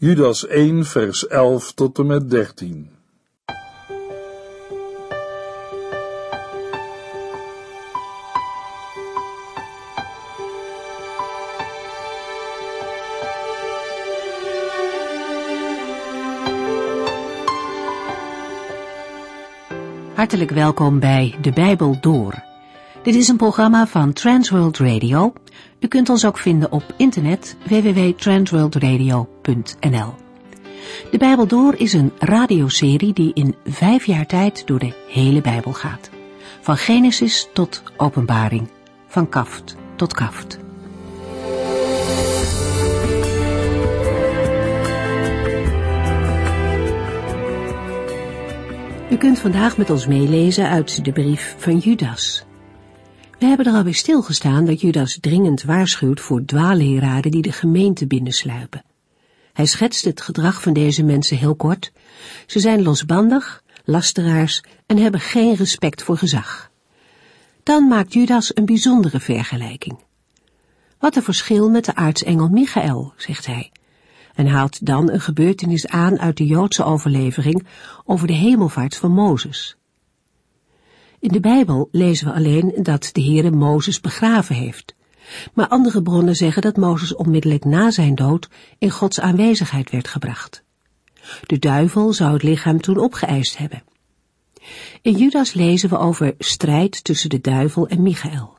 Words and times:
Judas 0.00 0.46
1, 0.46 0.84
vers 0.84 1.26
11 1.26 1.72
tot 1.72 1.98
en 1.98 2.06
met 2.06 2.30
13. 2.30 2.90
Hartelijk 20.14 20.50
welkom 20.50 20.98
bij 20.98 21.34
De 21.40 21.52
Bijbel 21.52 21.96
Door. 22.00 22.42
Dit 23.02 23.14
is 23.14 23.28
een 23.28 23.36
programma 23.36 23.86
van 23.86 24.12
Transworld 24.12 24.78
Radio. 24.78 25.32
U 25.80 25.88
kunt 25.88 26.08
ons 26.08 26.24
ook 26.24 26.38
vinden 26.38 26.72
op 26.72 26.84
internet 26.96 27.56
www.transworldradio.nl. 27.68 29.37
De 31.10 31.18
Bijbel 31.18 31.46
Door 31.46 31.74
is 31.74 31.92
een 31.92 32.12
radioserie 32.18 33.12
die 33.12 33.30
in 33.34 33.54
vijf 33.64 34.06
jaar 34.06 34.26
tijd 34.26 34.66
door 34.66 34.78
de 34.78 34.92
hele 35.08 35.40
Bijbel 35.40 35.72
gaat. 35.72 36.10
Van 36.60 36.76
Genesis 36.76 37.48
tot 37.52 37.82
Openbaring, 37.96 38.68
van 39.06 39.28
kaft 39.28 39.76
tot 39.96 40.12
kaft. 40.12 40.58
U 49.10 49.16
kunt 49.16 49.38
vandaag 49.38 49.76
met 49.76 49.90
ons 49.90 50.06
meelezen 50.06 50.68
uit 50.68 51.04
de 51.04 51.12
brief 51.12 51.54
van 51.58 51.78
Judas. 51.78 52.44
We 53.38 53.46
hebben 53.46 53.66
er 53.66 53.74
alweer 53.74 53.94
stilgestaan 53.94 54.64
dat 54.64 54.80
Judas 54.80 55.18
dringend 55.20 55.62
waarschuwt 55.62 56.20
voor 56.20 56.44
dwaalleraren 56.44 57.30
die 57.30 57.42
de 57.42 57.52
gemeente 57.52 58.06
binnensluipen. 58.06 58.82
Hij 59.58 59.66
schetst 59.66 60.04
het 60.04 60.20
gedrag 60.20 60.62
van 60.62 60.72
deze 60.72 61.02
mensen 61.02 61.36
heel 61.36 61.54
kort. 61.54 61.92
Ze 62.46 62.60
zijn 62.60 62.82
losbandig, 62.82 63.62
lasteraars 63.84 64.62
en 64.86 64.98
hebben 64.98 65.20
geen 65.20 65.54
respect 65.54 66.02
voor 66.02 66.16
gezag. 66.16 66.70
Dan 67.62 67.88
maakt 67.88 68.12
Judas 68.12 68.56
een 68.56 68.64
bijzondere 68.64 69.20
vergelijking. 69.20 69.98
Wat 70.98 71.16
een 71.16 71.22
verschil 71.22 71.70
met 71.70 71.84
de 71.84 71.94
aartsengel 71.94 72.48
Michael, 72.48 73.12
zegt 73.16 73.46
hij 73.46 73.72
en 74.34 74.46
haalt 74.46 74.86
dan 74.86 75.10
een 75.10 75.20
gebeurtenis 75.20 75.86
aan 75.86 76.18
uit 76.18 76.36
de 76.36 76.46
Joodse 76.46 76.84
overlevering 76.84 77.66
over 78.04 78.26
de 78.26 78.32
hemelvaart 78.32 78.96
van 78.96 79.12
Mozes. 79.12 79.76
In 81.18 81.28
de 81.28 81.40
Bijbel 81.40 81.88
lezen 81.92 82.26
we 82.26 82.32
alleen 82.32 82.74
dat 82.82 83.10
de 83.12 83.22
Heere 83.22 83.50
Mozes 83.50 84.00
begraven 84.00 84.54
heeft, 84.54 84.94
maar 85.54 85.68
andere 85.68 86.02
bronnen 86.02 86.36
zeggen 86.36 86.62
dat 86.62 86.76
Mozes 86.76 87.14
onmiddellijk 87.14 87.64
na 87.64 87.90
zijn 87.90 88.14
dood 88.14 88.48
in 88.78 88.90
Gods 88.90 89.20
aanwezigheid 89.20 89.90
werd 89.90 90.08
gebracht. 90.08 90.62
De 91.46 91.58
duivel 91.58 92.12
zou 92.12 92.32
het 92.32 92.42
lichaam 92.42 92.80
toen 92.80 92.98
opgeëist 92.98 93.58
hebben. 93.58 93.82
In 95.02 95.16
Judas 95.16 95.52
lezen 95.52 95.88
we 95.88 95.98
over 95.98 96.34
strijd 96.38 97.04
tussen 97.04 97.30
de 97.30 97.40
duivel 97.40 97.88
en 97.88 98.02
Michael. 98.02 98.56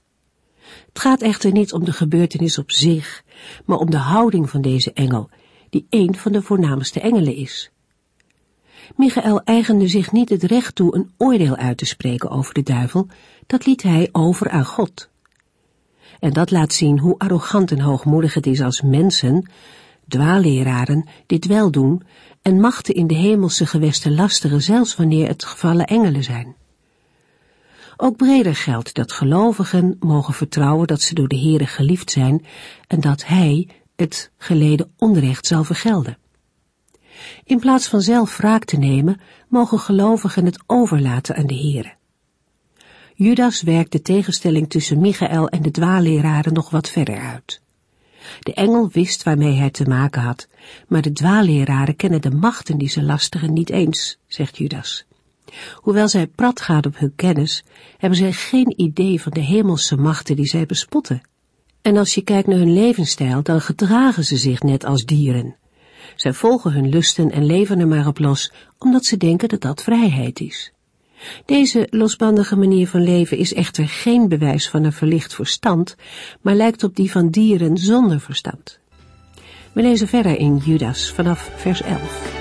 Het 0.87 0.99
gaat 0.99 1.21
echter 1.21 1.51
niet 1.51 1.73
om 1.73 1.85
de 1.85 1.93
gebeurtenis 1.93 2.57
op 2.57 2.71
zich, 2.71 3.23
maar 3.65 3.77
om 3.77 3.91
de 3.91 3.97
houding 3.97 4.49
van 4.49 4.61
deze 4.61 4.93
engel 4.93 5.29
die 5.69 5.87
een 5.89 6.15
van 6.15 6.31
de 6.31 6.41
voornaamste 6.41 6.99
engelen 6.99 7.35
is. 7.35 7.71
Michael 8.95 9.41
eigende 9.43 9.87
zich 9.87 10.11
niet 10.11 10.29
het 10.29 10.43
recht 10.43 10.75
toe 10.75 10.95
een 10.95 11.11
oordeel 11.17 11.55
uit 11.55 11.77
te 11.77 11.85
spreken 11.85 12.29
over 12.29 12.53
de 12.53 12.63
duivel, 12.63 13.07
dat 13.47 13.65
liet 13.65 13.83
hij 13.83 14.09
over 14.11 14.49
aan 14.49 14.65
God. 14.65 15.09
En 16.19 16.33
dat 16.33 16.51
laat 16.51 16.73
zien 16.73 16.99
hoe 16.99 17.17
arrogant 17.17 17.71
en 17.71 17.79
hoogmoedig 17.79 18.33
het 18.33 18.45
is 18.47 18.61
als 18.61 18.81
mensen, 18.81 19.51
dwaalleraren, 20.07 21.07
dit 21.25 21.45
wel 21.45 21.71
doen 21.71 22.03
en 22.41 22.59
machten 22.59 22.93
in 22.93 23.07
de 23.07 23.15
hemelse 23.15 23.65
gewesten 23.65 24.15
lasteren, 24.15 24.61
zelfs 24.61 24.95
wanneer 24.95 25.27
het 25.27 25.45
gevallen 25.45 25.85
engelen 25.85 26.23
zijn. 26.23 26.55
Ook 27.97 28.17
breder 28.17 28.55
geldt 28.55 28.93
dat 28.93 29.11
gelovigen 29.11 29.95
mogen 29.99 30.33
vertrouwen 30.33 30.87
dat 30.87 31.01
ze 31.01 31.13
door 31.13 31.27
de 31.27 31.39
Heere 31.39 31.65
geliefd 31.65 32.11
zijn 32.11 32.45
en 32.87 33.01
dat 33.01 33.25
Hij 33.25 33.67
het 33.95 34.31
geleden 34.37 34.91
onrecht 34.97 35.45
zal 35.45 35.63
vergelden. 35.63 36.17
In 37.43 37.59
plaats 37.59 37.87
van 37.87 38.01
zelf 38.01 38.37
wraak 38.37 38.65
te 38.65 38.77
nemen, 38.77 39.21
mogen 39.47 39.79
gelovigen 39.79 40.45
het 40.45 40.63
overlaten 40.65 41.35
aan 41.35 41.47
de 41.47 41.55
Heere. 41.55 41.97
Judas 43.21 43.61
werkt 43.61 43.91
de 43.91 44.01
tegenstelling 44.01 44.69
tussen 44.69 44.99
Michael 44.99 45.49
en 45.49 45.61
de 45.61 45.71
dwaalleraren 45.71 46.53
nog 46.53 46.69
wat 46.69 46.89
verder 46.89 47.19
uit. 47.19 47.61
De 48.39 48.53
engel 48.53 48.89
wist 48.91 49.23
waarmee 49.23 49.53
hij 49.53 49.69
te 49.69 49.87
maken 49.87 50.21
had, 50.21 50.47
maar 50.87 51.01
de 51.01 51.11
dwaalleraren 51.11 51.95
kennen 51.95 52.21
de 52.21 52.31
machten 52.31 52.77
die 52.77 52.89
ze 52.89 53.03
lasteren 53.03 53.53
niet 53.53 53.69
eens, 53.69 54.17
zegt 54.27 54.57
Judas. 54.57 55.05
Hoewel 55.75 56.07
zij 56.07 56.27
prat 56.27 56.61
gaan 56.61 56.85
op 56.85 56.99
hun 56.99 57.15
kennis, 57.15 57.63
hebben 57.97 58.19
zij 58.19 58.31
geen 58.31 58.73
idee 58.81 59.21
van 59.21 59.31
de 59.31 59.41
hemelse 59.41 59.97
machten 59.97 60.35
die 60.35 60.47
zij 60.47 60.65
bespotten. 60.65 61.21
En 61.81 61.97
als 61.97 62.15
je 62.15 62.21
kijkt 62.21 62.47
naar 62.47 62.57
hun 62.57 62.73
levensstijl, 62.73 63.43
dan 63.43 63.61
gedragen 63.61 64.25
ze 64.25 64.37
zich 64.37 64.61
net 64.61 64.85
als 64.85 65.05
dieren. 65.05 65.55
Zij 66.15 66.33
volgen 66.33 66.71
hun 66.71 66.89
lusten 66.89 67.31
en 67.31 67.45
leven 67.45 67.79
er 67.79 67.87
maar 67.87 68.07
op 68.07 68.19
los, 68.19 68.51
omdat 68.77 69.05
ze 69.05 69.17
denken 69.17 69.49
dat 69.49 69.61
dat 69.61 69.83
vrijheid 69.83 70.39
is. 70.39 70.73
Deze 71.45 71.87
losbandige 71.89 72.55
manier 72.55 72.87
van 72.87 73.03
leven 73.03 73.37
is 73.37 73.53
echter 73.53 73.87
geen 73.87 74.27
bewijs 74.27 74.69
van 74.69 74.83
een 74.83 74.93
verlicht 74.93 75.35
verstand, 75.35 75.95
maar 76.41 76.55
lijkt 76.55 76.83
op 76.83 76.95
die 76.95 77.11
van 77.11 77.29
dieren 77.29 77.77
zonder 77.77 78.19
verstand. 78.19 78.79
We 79.73 79.81
lezen 79.81 80.07
verder 80.07 80.37
in 80.37 80.57
Judas 80.57 81.11
vanaf 81.11 81.51
vers 81.55 81.81
11. 81.81 82.38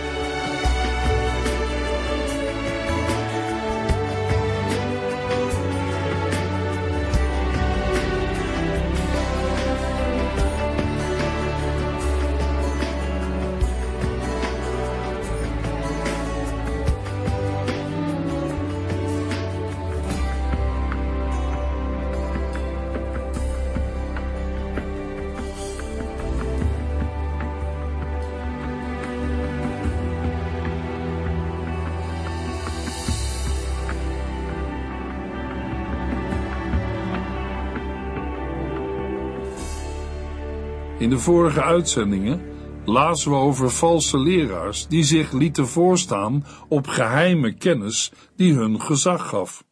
De 41.19 41.25
vorige 41.25 41.63
uitzendingen 41.63 42.41
lazen 42.85 43.31
we 43.31 43.37
over 43.37 43.71
valse 43.71 44.19
leraars 44.19 44.87
die 44.87 45.05
zich 45.05 45.33
lieten 45.33 45.69
voorstaan 45.69 46.45
op 46.69 46.87
geheime 46.87 47.55
kennis 47.55 48.13
die 48.37 48.55
hun 48.55 48.81
gezag 48.81 49.29
gaf. 49.29 49.65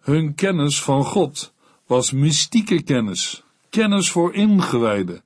Hun 0.00 0.34
kennis 0.34 0.82
van 0.82 1.04
God 1.04 1.54
was 1.86 2.10
mystieke 2.10 2.82
kennis, 2.82 3.44
kennis 3.70 4.10
voor 4.10 4.34
ingewijden 4.34 5.24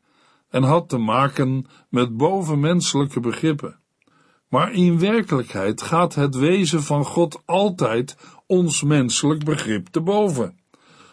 en 0.50 0.62
had 0.62 0.88
te 0.88 0.98
maken 0.98 1.66
met 1.88 2.16
bovenmenselijke 2.16 3.20
begrippen. 3.20 3.78
Maar 4.48 4.72
in 4.72 4.98
werkelijkheid 4.98 5.82
gaat 5.82 6.14
het 6.14 6.34
wezen 6.36 6.82
van 6.82 7.04
God 7.04 7.42
altijd 7.44 8.16
ons 8.46 8.82
menselijk 8.82 9.44
begrip 9.44 9.86
te 9.86 10.00
boven. 10.00 10.58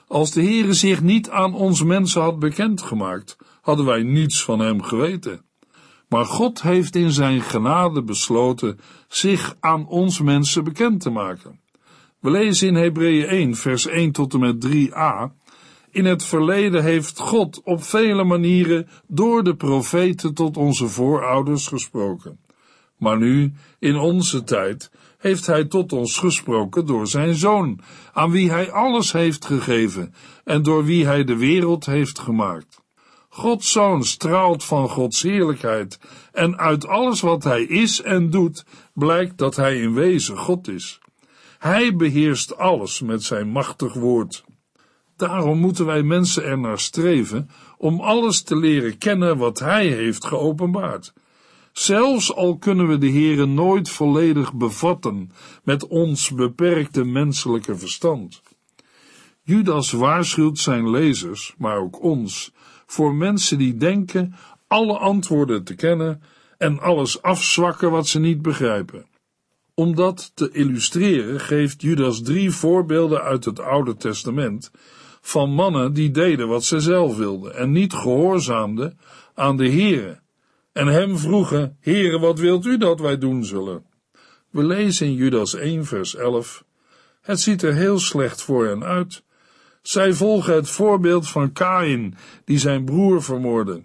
Als 0.07 0.31
de 0.31 0.41
Heere 0.41 0.73
zich 0.73 1.01
niet 1.01 1.29
aan 1.29 1.53
ons 1.53 1.83
mensen 1.83 2.21
had 2.21 2.39
bekendgemaakt, 2.39 3.37
hadden 3.63 3.85
wij 3.85 4.03
niets 4.03 4.43
van 4.43 4.59
hem 4.59 4.81
geweten. 4.81 5.41
Maar 6.07 6.25
God 6.25 6.61
heeft 6.61 6.95
in 6.95 7.11
zijn 7.11 7.41
genade 7.41 8.03
besloten 8.03 8.79
zich 9.07 9.55
aan 9.59 9.87
ons 9.87 10.21
mensen 10.21 10.63
bekend 10.63 11.01
te 11.01 11.09
maken. 11.09 11.59
We 12.19 12.31
lezen 12.31 12.67
in 12.67 12.75
Hebreeën 12.75 13.25
1, 13.25 13.55
vers 13.55 13.87
1 13.87 14.11
tot 14.11 14.33
en 14.33 14.39
met 14.39 14.65
3a. 14.67 15.31
In 15.91 16.05
het 16.05 16.23
verleden 16.23 16.83
heeft 16.83 17.19
God 17.19 17.61
op 17.63 17.83
vele 17.83 18.23
manieren 18.23 18.87
door 19.07 19.43
de 19.43 19.55
profeten 19.55 20.33
tot 20.33 20.57
onze 20.57 20.87
voorouders 20.87 21.67
gesproken. 21.67 22.39
Maar 22.97 23.17
nu, 23.17 23.53
in 23.79 23.95
onze 23.95 24.43
tijd, 24.43 24.91
heeft 25.17 25.45
hij 25.45 25.65
tot 25.65 25.93
ons 25.93 26.17
gesproken 26.17 26.85
door 26.85 27.07
zijn 27.07 27.35
zoon, 27.35 27.79
aan 28.13 28.31
wie 28.31 28.49
hij 28.49 28.71
alles 28.71 29.11
heeft 29.11 29.45
gegeven 29.45 30.13
en 30.43 30.63
door 30.63 30.85
wie 30.85 31.05
hij 31.05 31.23
de 31.23 31.37
wereld 31.37 31.85
heeft 31.85 32.19
gemaakt. 32.19 32.82
Gods 33.35 33.71
zoon 33.71 34.03
straalt 34.03 34.63
van 34.63 34.89
Gods 34.89 35.21
heerlijkheid 35.21 35.99
en 36.31 36.57
uit 36.57 36.87
alles 36.87 37.21
wat 37.21 37.43
hij 37.43 37.63
is 37.63 38.01
en 38.01 38.29
doet 38.29 38.65
blijkt 38.93 39.37
dat 39.37 39.55
hij 39.55 39.77
in 39.77 39.93
wezen 39.93 40.37
God 40.37 40.67
is. 40.67 40.99
Hij 41.59 41.95
beheerst 41.95 42.57
alles 42.57 43.01
met 43.01 43.23
zijn 43.23 43.49
machtig 43.49 43.93
woord. 43.93 44.43
Daarom 45.15 45.59
moeten 45.59 45.85
wij 45.85 46.03
mensen 46.03 46.43
er 46.43 46.59
naar 46.59 46.79
streven 46.79 47.49
om 47.77 47.99
alles 47.99 48.41
te 48.41 48.55
leren 48.55 48.97
kennen 48.97 49.37
wat 49.37 49.59
hij 49.59 49.87
heeft 49.87 50.25
geopenbaard. 50.25 51.13
zelfs 51.71 52.33
al 52.33 52.57
kunnen 52.57 52.87
we 52.87 52.97
de 52.97 53.11
Heere 53.11 53.45
nooit 53.45 53.89
volledig 53.89 54.53
bevatten 54.53 55.31
met 55.63 55.87
ons 55.87 56.31
beperkte 56.31 57.03
menselijke 57.03 57.77
verstand. 57.77 58.41
Judas 59.45 59.91
waarschuwt 59.91 60.59
zijn 60.59 60.89
lezers, 60.89 61.53
maar 61.57 61.77
ook 61.77 62.01
ons, 62.01 62.52
voor 62.93 63.15
mensen 63.15 63.57
die 63.57 63.77
denken 63.77 64.35
alle 64.67 64.97
antwoorden 64.97 65.63
te 65.63 65.75
kennen 65.75 66.21
en 66.57 66.79
alles 66.79 67.21
afzwakken 67.21 67.91
wat 67.91 68.07
ze 68.07 68.19
niet 68.19 68.41
begrijpen. 68.41 69.05
Om 69.73 69.95
dat 69.95 70.31
te 70.33 70.51
illustreren 70.51 71.39
geeft 71.39 71.81
Judas 71.81 72.21
drie 72.21 72.51
voorbeelden 72.51 73.21
uit 73.21 73.45
het 73.45 73.59
Oude 73.59 73.95
Testament 73.95 74.71
van 75.21 75.49
mannen 75.49 75.93
die 75.93 76.11
deden 76.11 76.47
wat 76.47 76.63
ze 76.63 76.79
zelf 76.79 77.17
wilden 77.17 77.55
en 77.55 77.71
niet 77.71 77.93
gehoorzaamden 77.93 78.99
aan 79.33 79.57
de 79.57 79.69
Heere 79.69 80.19
en 80.71 80.87
hem 80.87 81.17
vroegen, 81.17 81.77
Heere, 81.79 82.19
wat 82.19 82.39
wilt 82.39 82.65
u 82.65 82.77
dat 82.77 82.99
wij 82.99 83.17
doen 83.17 83.45
zullen? 83.45 83.85
We 84.49 84.63
lezen 84.63 85.07
in 85.07 85.13
Judas 85.13 85.53
1 85.53 85.85
vers 85.85 86.15
11, 86.15 86.63
het 87.21 87.39
ziet 87.39 87.61
er 87.61 87.73
heel 87.73 87.99
slecht 87.99 88.41
voor 88.41 88.65
hen 88.65 88.83
uit. 88.83 89.23
Zij 89.83 90.13
volgen 90.13 90.53
het 90.53 90.69
voorbeeld 90.69 91.29
van 91.29 91.51
Kain, 91.51 92.15
die 92.45 92.57
zijn 92.57 92.85
broer 92.85 93.23
vermoordde. 93.23 93.83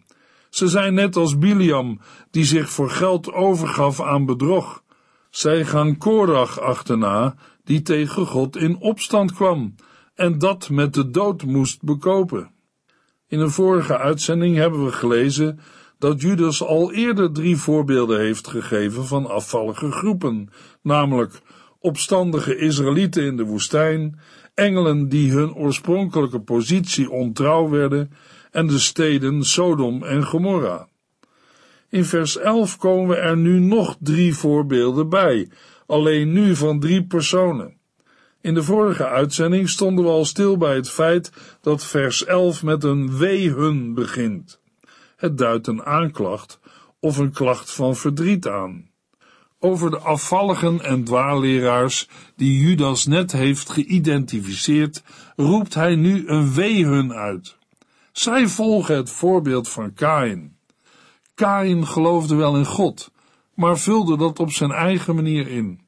Ze 0.51 0.69
zijn 0.69 0.95
net 0.95 1.17
als 1.17 1.39
Biliam, 1.39 2.01
die 2.31 2.45
zich 2.45 2.71
voor 2.71 2.91
geld 2.91 3.33
overgaf 3.33 4.01
aan 4.01 4.27
bedrog. 4.27 4.83
Zij 5.31 5.65
gaan 5.65 5.97
Korach 5.97 6.61
achterna, 6.61 7.35
die 7.65 7.83
tegen 7.83 8.27
God 8.27 8.57
in 8.57 8.77
opstand 8.81 9.33
kwam 9.33 9.75
en 10.15 10.39
dat 10.39 10.71
met 10.71 10.95
de 10.95 11.11
dood 11.11 11.43
moest 11.43 11.83
bekopen. 11.83 12.51
In 13.27 13.41
een 13.41 13.51
vorige 13.51 13.99
uitzending 13.99 14.57
hebben 14.57 14.85
we 14.85 14.93
gelezen 14.93 15.61
dat 15.99 16.21
Judas 16.21 16.63
al 16.63 16.93
eerder 16.93 17.33
drie 17.33 17.57
voorbeelden 17.57 18.21
heeft 18.21 18.49
gegeven 18.49 19.07
van 19.07 19.27
afvallige 19.27 19.91
groepen, 19.91 20.49
namelijk 20.83 21.41
opstandige 21.81 22.57
Israëlieten 22.57 23.25
in 23.25 23.37
de 23.37 23.45
woestijn, 23.45 24.19
engelen 24.59 25.09
die 25.09 25.33
hun 25.33 25.55
oorspronkelijke 25.55 26.41
positie 26.41 27.11
ontrouw 27.11 27.69
werden 27.69 28.11
en 28.51 28.67
de 28.67 28.79
steden 28.79 29.45
Sodom 29.45 30.03
en 30.03 30.25
Gomorra. 30.25 30.89
In 31.89 32.05
vers 32.05 32.37
11 32.37 32.77
komen 32.77 33.23
er 33.23 33.37
nu 33.37 33.59
nog 33.59 33.97
drie 34.01 34.35
voorbeelden 34.35 35.09
bij, 35.09 35.49
alleen 35.87 36.33
nu 36.33 36.57
van 36.57 36.81
drie 36.81 37.05
personen. 37.05 37.77
In 38.41 38.55
de 38.55 38.63
vorige 38.63 39.07
uitzending 39.07 39.69
stonden 39.69 40.05
we 40.05 40.11
al 40.11 40.25
stil 40.25 40.57
bij 40.57 40.75
het 40.75 40.91
feit 40.91 41.33
dat 41.61 41.87
vers 41.87 42.25
11 42.25 42.63
met 42.63 42.85
een 42.85 43.19
wee 43.19 43.93
begint. 43.93 44.61
Het 45.17 45.39
duidt 45.39 45.67
een 45.67 45.83
aanklacht 45.85 46.61
of 47.01 47.17
een 47.17 47.33
klacht 47.33 47.71
van 47.71 47.97
verdriet 47.97 48.47
aan. 48.47 48.88
Over 49.61 49.91
de 49.91 49.99
afvalligen 49.99 50.85
en 50.85 51.05
dwaalleraars 51.05 52.09
die 52.37 52.59
Judas 52.59 53.07
net 53.07 53.33
heeft 53.33 53.71
geïdentificeerd, 53.71 55.03
roept 55.37 55.75
hij 55.75 55.95
nu 55.95 56.29
een 56.29 56.55
wee 56.55 57.13
uit. 57.13 57.57
Zij 58.13 58.49
volgen 58.49 58.97
het 58.97 59.11
voorbeeld 59.11 59.69
van 59.69 59.95
Kain. 59.95 60.57
Kain 61.35 61.87
geloofde 61.87 62.35
wel 62.35 62.57
in 62.57 62.67
God, 62.67 63.11
maar 63.55 63.79
vulde 63.79 64.17
dat 64.17 64.39
op 64.39 64.51
zijn 64.53 64.71
eigen 64.71 65.15
manier 65.15 65.49
in. 65.49 65.81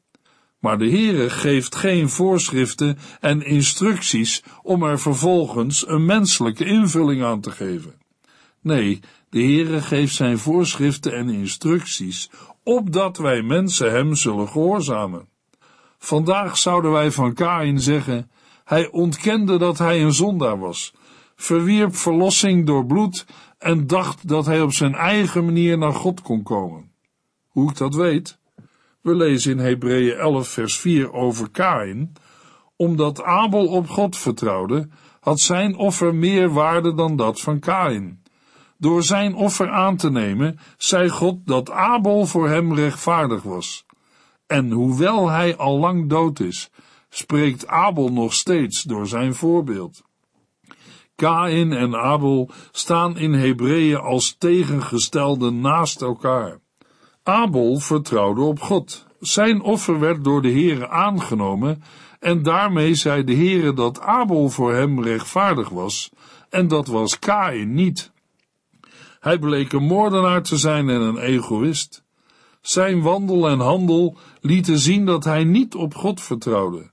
Maar 0.59 0.79
de 0.79 0.91
Heere 0.91 1.31
geeft 1.31 1.75
geen 1.75 2.09
voorschriften 2.09 2.99
en 3.21 3.43
instructies 3.43 4.43
om 4.63 4.83
er 4.83 5.01
vervolgens 5.01 5.89
een 5.89 6.05
menselijke 6.05 6.65
invulling 6.65 7.23
aan 7.23 7.41
te 7.41 7.51
geven. 7.51 7.95
Nee, 8.61 9.01
de 9.31 9.43
Heere 9.43 9.83
geeft 9.83 10.15
zijn 10.15 10.39
voorschriften 10.39 11.13
en 11.13 11.29
instructies, 11.29 12.31
opdat 12.63 13.17
wij 13.17 13.43
mensen 13.43 13.91
hem 13.91 14.15
zullen 14.15 14.49
gehoorzamen. 14.49 15.29
Vandaag 15.99 16.59
zouden 16.59 16.93
wij 16.93 17.11
van 17.11 17.35
Kain 17.35 17.81
zeggen, 17.81 18.31
hij 18.65 18.91
ontkende 18.91 19.59
dat 19.59 19.79
hij 19.79 20.03
een 20.03 20.13
zondaar 20.13 20.59
was, 20.59 20.95
verwierp 21.37 21.97
verlossing 21.97 22.67
door 22.67 22.87
bloed 22.87 23.27
en 23.59 23.87
dacht 23.87 24.29
dat 24.29 24.47
hij 24.47 24.61
op 24.61 24.73
zijn 24.73 24.95
eigen 24.95 25.45
manier 25.45 25.79
naar 25.79 25.93
God 25.93 26.23
kon 26.23 26.43
komen. 26.43 26.91
Hoe 27.49 27.71
ik 27.71 27.77
dat 27.77 27.95
weet? 27.95 28.39
We 29.01 29.15
lezen 29.15 29.53
in 29.53 29.59
Hebreeën 29.59 30.17
11 30.17 30.49
vers 30.49 30.79
4 30.79 31.13
over 31.13 31.51
Kain, 31.51 32.13
omdat 32.77 33.23
Abel 33.23 33.67
op 33.67 33.89
God 33.89 34.17
vertrouwde, 34.17 34.89
had 35.21 35.41
zijn 35.41 35.77
offer 35.77 36.15
meer 36.15 36.53
waarde 36.53 36.95
dan 36.95 37.17
dat 37.17 37.41
van 37.41 37.59
Kain. 37.59 38.20
Door 38.81 39.03
zijn 39.03 39.35
offer 39.35 39.71
aan 39.71 39.97
te 39.97 40.11
nemen, 40.11 40.59
zei 40.77 41.09
God 41.09 41.47
dat 41.47 41.71
Abel 41.71 42.27
voor 42.27 42.49
hem 42.49 42.75
rechtvaardig 42.75 43.43
was. 43.43 43.85
En 44.47 44.71
hoewel 44.71 45.29
hij 45.29 45.57
al 45.57 45.79
lang 45.79 46.09
dood 46.09 46.41
is, 46.41 46.71
spreekt 47.09 47.67
Abel 47.67 48.13
nog 48.13 48.33
steeds 48.33 48.83
door 48.83 49.07
zijn 49.07 49.35
voorbeeld. 49.35 50.03
Kain 51.15 51.73
en 51.73 51.97
Abel 51.97 52.51
staan 52.73 53.19
in 53.19 53.33
Hebreeën 53.33 54.01
als 54.01 54.37
tegengestelde 54.39 55.51
naast 55.51 56.03
elkaar. 56.03 56.59
Abel 57.23 57.79
vertrouwde 57.79 58.41
op 58.41 58.61
God. 58.61 59.07
Zijn 59.19 59.61
offer 59.63 60.01
werd 60.01 60.25
door 60.25 60.43
de 60.43 60.53
Heere 60.53 60.89
aangenomen 60.89 61.83
en 62.21 62.43
daarmee 62.43 62.95
zei 62.95 63.25
de 63.25 63.35
Heere 63.35 63.73
dat 63.73 64.01
Abel 64.01 64.49
voor 64.49 64.75
hem 64.75 65.03
rechtvaardig 65.03 65.69
was 65.69 66.11
en 66.51 66.69
dat 66.69 66.87
was 66.87 67.19
Kain 67.19 67.75
niet. 67.75 68.10
Hij 69.21 69.39
bleek 69.39 69.73
een 69.73 69.83
moordenaar 69.83 70.43
te 70.43 70.57
zijn 70.57 70.89
en 70.89 71.01
een 71.01 71.19
egoïst. 71.19 72.05
Zijn 72.61 73.03
wandel 73.03 73.49
en 73.49 73.59
handel 73.59 74.17
lieten 74.41 74.79
zien 74.79 75.07
dat 75.07 75.25
hij 75.25 75.45
niet 75.45 75.75
op 75.75 75.95
God 75.95 76.21
vertrouwde. 76.21 76.91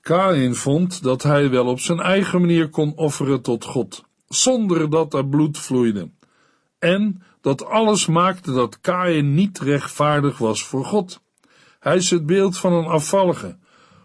Kain 0.00 0.54
vond 0.54 1.02
dat 1.02 1.22
hij 1.22 1.50
wel 1.50 1.66
op 1.66 1.80
zijn 1.80 2.00
eigen 2.00 2.40
manier 2.40 2.68
kon 2.68 2.92
offeren 2.96 3.42
tot 3.42 3.64
God, 3.64 4.04
zonder 4.28 4.90
dat 4.90 5.14
er 5.14 5.26
bloed 5.26 5.58
vloeide. 5.58 6.10
En 6.78 7.22
dat 7.40 7.64
alles 7.64 8.06
maakte 8.06 8.52
dat 8.52 8.80
Kain 8.80 9.34
niet 9.34 9.58
rechtvaardig 9.58 10.38
was 10.38 10.64
voor 10.64 10.84
God. 10.84 11.20
Hij 11.78 11.96
is 11.96 12.10
het 12.10 12.26
beeld 12.26 12.58
van 12.58 12.72
een 12.72 12.86
afvallige. 12.86 13.58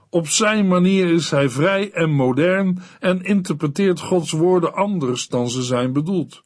Op 0.09 0.27
zijn 0.27 0.67
manier 0.67 1.13
is 1.13 1.31
hij 1.31 1.49
vrij 1.49 1.91
en 1.91 2.11
modern 2.11 2.81
en 2.99 3.23
interpreteert 3.23 3.99
Gods 3.99 4.31
woorden 4.31 4.73
anders 4.73 5.27
dan 5.27 5.49
ze 5.49 5.61
zijn 5.61 5.93
bedoeld. 5.93 6.43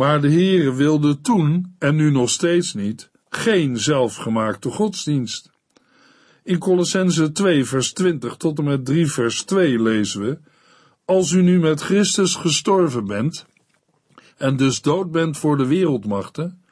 Maar 0.00 0.20
de 0.20 0.30
Heere 0.30 0.74
wilde 0.74 1.20
toen, 1.20 1.74
en 1.78 1.96
nu 1.96 2.10
nog 2.10 2.30
steeds 2.30 2.74
niet, 2.74 3.10
geen 3.28 3.78
zelfgemaakte 3.78 4.70
godsdienst. 4.70 5.50
In 6.42 6.58
Colossense 6.58 7.32
2 7.32 7.64
vers 7.64 7.92
20 7.92 8.36
tot 8.36 8.58
en 8.58 8.64
met 8.64 8.84
3 8.84 9.06
vers 9.06 9.42
2 9.42 9.82
lezen 9.82 10.20
we, 10.20 10.38
Als 11.04 11.30
u 11.30 11.42
nu 11.42 11.58
met 11.58 11.80
Christus 11.80 12.34
gestorven 12.34 13.06
bent, 13.06 13.46
en 14.36 14.56
dus 14.56 14.80
dood 14.80 15.10
bent 15.10 15.38
voor 15.38 15.56
de 15.56 15.66
wereldmachten, 15.66 16.62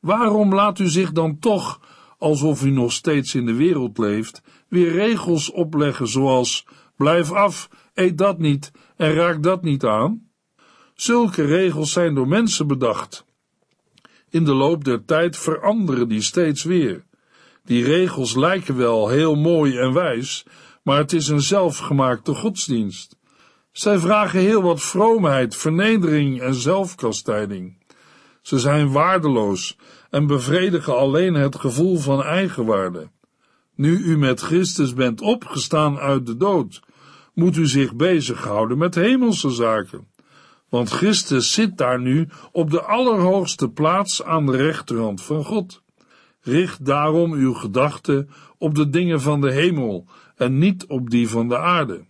waarom 0.00 0.54
laat 0.54 0.78
u 0.78 0.88
zich 0.88 1.12
dan 1.12 1.38
toch, 1.38 1.80
alsof 2.18 2.64
u 2.64 2.70
nog 2.70 2.92
steeds 2.92 3.34
in 3.34 3.46
de 3.46 3.54
wereld 3.54 3.98
leeft, 3.98 4.42
weer 4.68 4.92
regels 4.92 5.50
opleggen 5.50 6.08
zoals, 6.08 6.66
blijf 6.96 7.32
af, 7.32 7.68
eet 7.94 8.18
dat 8.18 8.38
niet 8.38 8.72
en 8.96 9.12
raak 9.12 9.42
dat 9.42 9.62
niet 9.62 9.84
aan? 9.84 10.27
Zulke 11.00 11.44
regels 11.44 11.92
zijn 11.92 12.14
door 12.14 12.28
mensen 12.28 12.66
bedacht. 12.66 13.24
In 14.30 14.44
de 14.44 14.54
loop 14.54 14.84
der 14.84 15.04
tijd 15.04 15.36
veranderen 15.36 16.08
die 16.08 16.22
steeds 16.22 16.64
weer. 16.64 17.04
Die 17.64 17.84
regels 17.84 18.36
lijken 18.36 18.76
wel 18.76 19.08
heel 19.08 19.34
mooi 19.34 19.76
en 19.78 19.92
wijs, 19.92 20.44
maar 20.82 20.98
het 20.98 21.12
is 21.12 21.28
een 21.28 21.40
zelfgemaakte 21.40 22.34
godsdienst. 22.34 23.16
Zij 23.72 23.98
vragen 23.98 24.40
heel 24.40 24.62
wat 24.62 24.82
vroomheid, 24.82 25.56
vernedering 25.56 26.40
en 26.40 26.54
zelfkastijding. 26.54 27.76
Ze 28.42 28.58
zijn 28.58 28.92
waardeloos 28.92 29.76
en 30.10 30.26
bevredigen 30.26 30.96
alleen 30.96 31.34
het 31.34 31.56
gevoel 31.56 31.96
van 31.96 32.22
eigenwaarde. 32.22 33.10
Nu 33.74 33.98
u 33.98 34.18
met 34.18 34.40
Christus 34.40 34.94
bent 34.94 35.20
opgestaan 35.20 35.98
uit 35.98 36.26
de 36.26 36.36
dood, 36.36 36.80
moet 37.34 37.56
u 37.56 37.66
zich 37.66 37.94
bezighouden 37.94 38.78
met 38.78 38.94
hemelse 38.94 39.50
zaken 39.50 40.16
want 40.68 40.90
Christus 40.90 41.52
zit 41.52 41.78
daar 41.78 42.00
nu 42.00 42.28
op 42.52 42.70
de 42.70 42.82
allerhoogste 42.82 43.68
plaats 43.68 44.22
aan 44.22 44.46
de 44.46 44.56
rechterhand 44.56 45.22
van 45.22 45.44
God. 45.44 45.82
Richt 46.40 46.84
daarom 46.84 47.32
uw 47.32 47.54
gedachten 47.54 48.30
op 48.58 48.74
de 48.74 48.90
dingen 48.90 49.20
van 49.20 49.40
de 49.40 49.52
hemel 49.52 50.06
en 50.36 50.58
niet 50.58 50.86
op 50.86 51.10
die 51.10 51.28
van 51.28 51.48
de 51.48 51.58
aarde. 51.58 52.04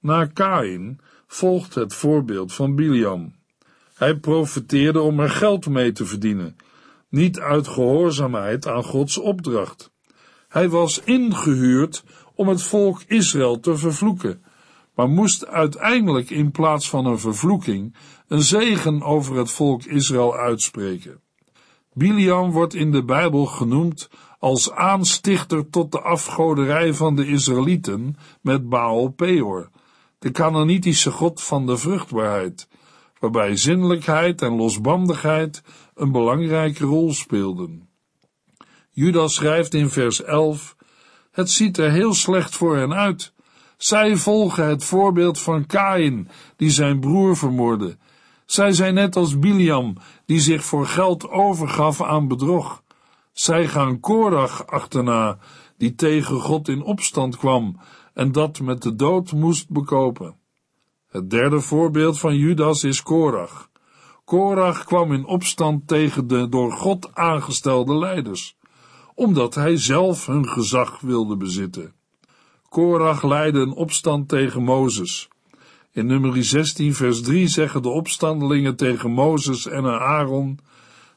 Na 0.00 0.26
Kain 0.26 1.00
volgt 1.26 1.74
het 1.74 1.94
voorbeeld 1.94 2.52
van 2.52 2.74
Biliam. 2.74 3.34
Hij 3.94 4.16
profeteerde 4.16 5.00
om 5.00 5.20
er 5.20 5.30
geld 5.30 5.68
mee 5.68 5.92
te 5.92 6.06
verdienen, 6.06 6.56
niet 7.08 7.38
uit 7.38 7.68
gehoorzaamheid 7.68 8.66
aan 8.66 8.84
Gods 8.84 9.18
opdracht. 9.18 9.90
Hij 10.48 10.68
was 10.68 11.00
ingehuurd 11.00 12.04
om 12.34 12.48
het 12.48 12.62
volk 12.62 13.02
Israël 13.06 13.60
te 13.60 13.76
vervloeken 13.76 14.42
maar 14.96 15.08
moest 15.08 15.46
uiteindelijk 15.46 16.30
in 16.30 16.50
plaats 16.50 16.90
van 16.90 17.06
een 17.06 17.18
vervloeking 17.18 17.94
een 18.28 18.42
zegen 18.42 19.02
over 19.02 19.36
het 19.36 19.50
volk 19.50 19.84
Israël 19.84 20.36
uitspreken. 20.36 21.20
Biliam 21.92 22.50
wordt 22.50 22.74
in 22.74 22.92
de 22.92 23.04
Bijbel 23.04 23.46
genoemd 23.46 24.08
als 24.38 24.70
aanstichter 24.70 25.70
tot 25.70 25.92
de 25.92 26.00
afgoderij 26.00 26.94
van 26.94 27.16
de 27.16 27.26
Israëlieten 27.26 28.16
met 28.40 28.68
Baal 28.68 29.08
Peor, 29.08 29.70
de 30.18 30.30
Canaanitische 30.30 31.10
god 31.10 31.42
van 31.42 31.66
de 31.66 31.76
vruchtbaarheid, 31.76 32.68
waarbij 33.18 33.56
zinnelijkheid 33.56 34.42
en 34.42 34.56
losbandigheid 34.56 35.62
een 35.94 36.12
belangrijke 36.12 36.84
rol 36.84 37.12
speelden. 37.12 37.88
Judas 38.90 39.34
schrijft 39.34 39.74
in 39.74 39.90
vers 39.90 40.22
11: 40.22 40.76
Het 41.30 41.50
ziet 41.50 41.78
er 41.78 41.90
heel 41.90 42.14
slecht 42.14 42.56
voor 42.56 42.76
hen 42.76 42.94
uit. 42.94 43.34
Zij 43.76 44.16
volgen 44.16 44.68
het 44.68 44.84
voorbeeld 44.84 45.38
van 45.40 45.66
Kain, 45.66 46.28
die 46.56 46.70
zijn 46.70 47.00
broer 47.00 47.36
vermoordde. 47.36 47.96
Zij 48.44 48.72
zijn 48.72 48.94
net 48.94 49.16
als 49.16 49.38
Biliam, 49.38 49.96
die 50.26 50.40
zich 50.40 50.64
voor 50.64 50.86
geld 50.86 51.28
overgaf 51.28 52.02
aan 52.02 52.28
bedrog. 52.28 52.82
Zij 53.32 53.68
gaan 53.68 54.00
Korach 54.00 54.66
achterna, 54.66 55.38
die 55.76 55.94
tegen 55.94 56.40
God 56.40 56.68
in 56.68 56.82
opstand 56.82 57.36
kwam 57.36 57.80
en 58.14 58.32
dat 58.32 58.60
met 58.60 58.82
de 58.82 58.94
dood 58.94 59.32
moest 59.32 59.70
bekopen. 59.70 60.36
Het 61.08 61.30
derde 61.30 61.60
voorbeeld 61.60 62.18
van 62.18 62.36
Judas 62.36 62.84
is 62.84 63.02
Korach. 63.02 63.70
Korach 64.24 64.84
kwam 64.84 65.12
in 65.12 65.26
opstand 65.26 65.88
tegen 65.88 66.26
de 66.26 66.48
door 66.48 66.72
God 66.72 67.14
aangestelde 67.14 67.94
leiders, 67.94 68.56
omdat 69.14 69.54
hij 69.54 69.76
zelf 69.76 70.26
hun 70.26 70.48
gezag 70.48 71.00
wilde 71.00 71.36
bezitten. 71.36 71.95
Korach 72.68 73.22
leidde 73.22 73.60
een 73.60 73.72
opstand 73.72 74.28
tegen 74.28 74.62
Mozes. 74.62 75.28
In 75.92 76.06
nummer 76.06 76.44
16 76.44 76.94
vers 76.94 77.22
3 77.22 77.48
zeggen 77.48 77.82
de 77.82 77.88
opstandelingen 77.88 78.76
tegen 78.76 79.10
Mozes 79.10 79.66
en 79.66 79.84
Aaron, 79.84 80.58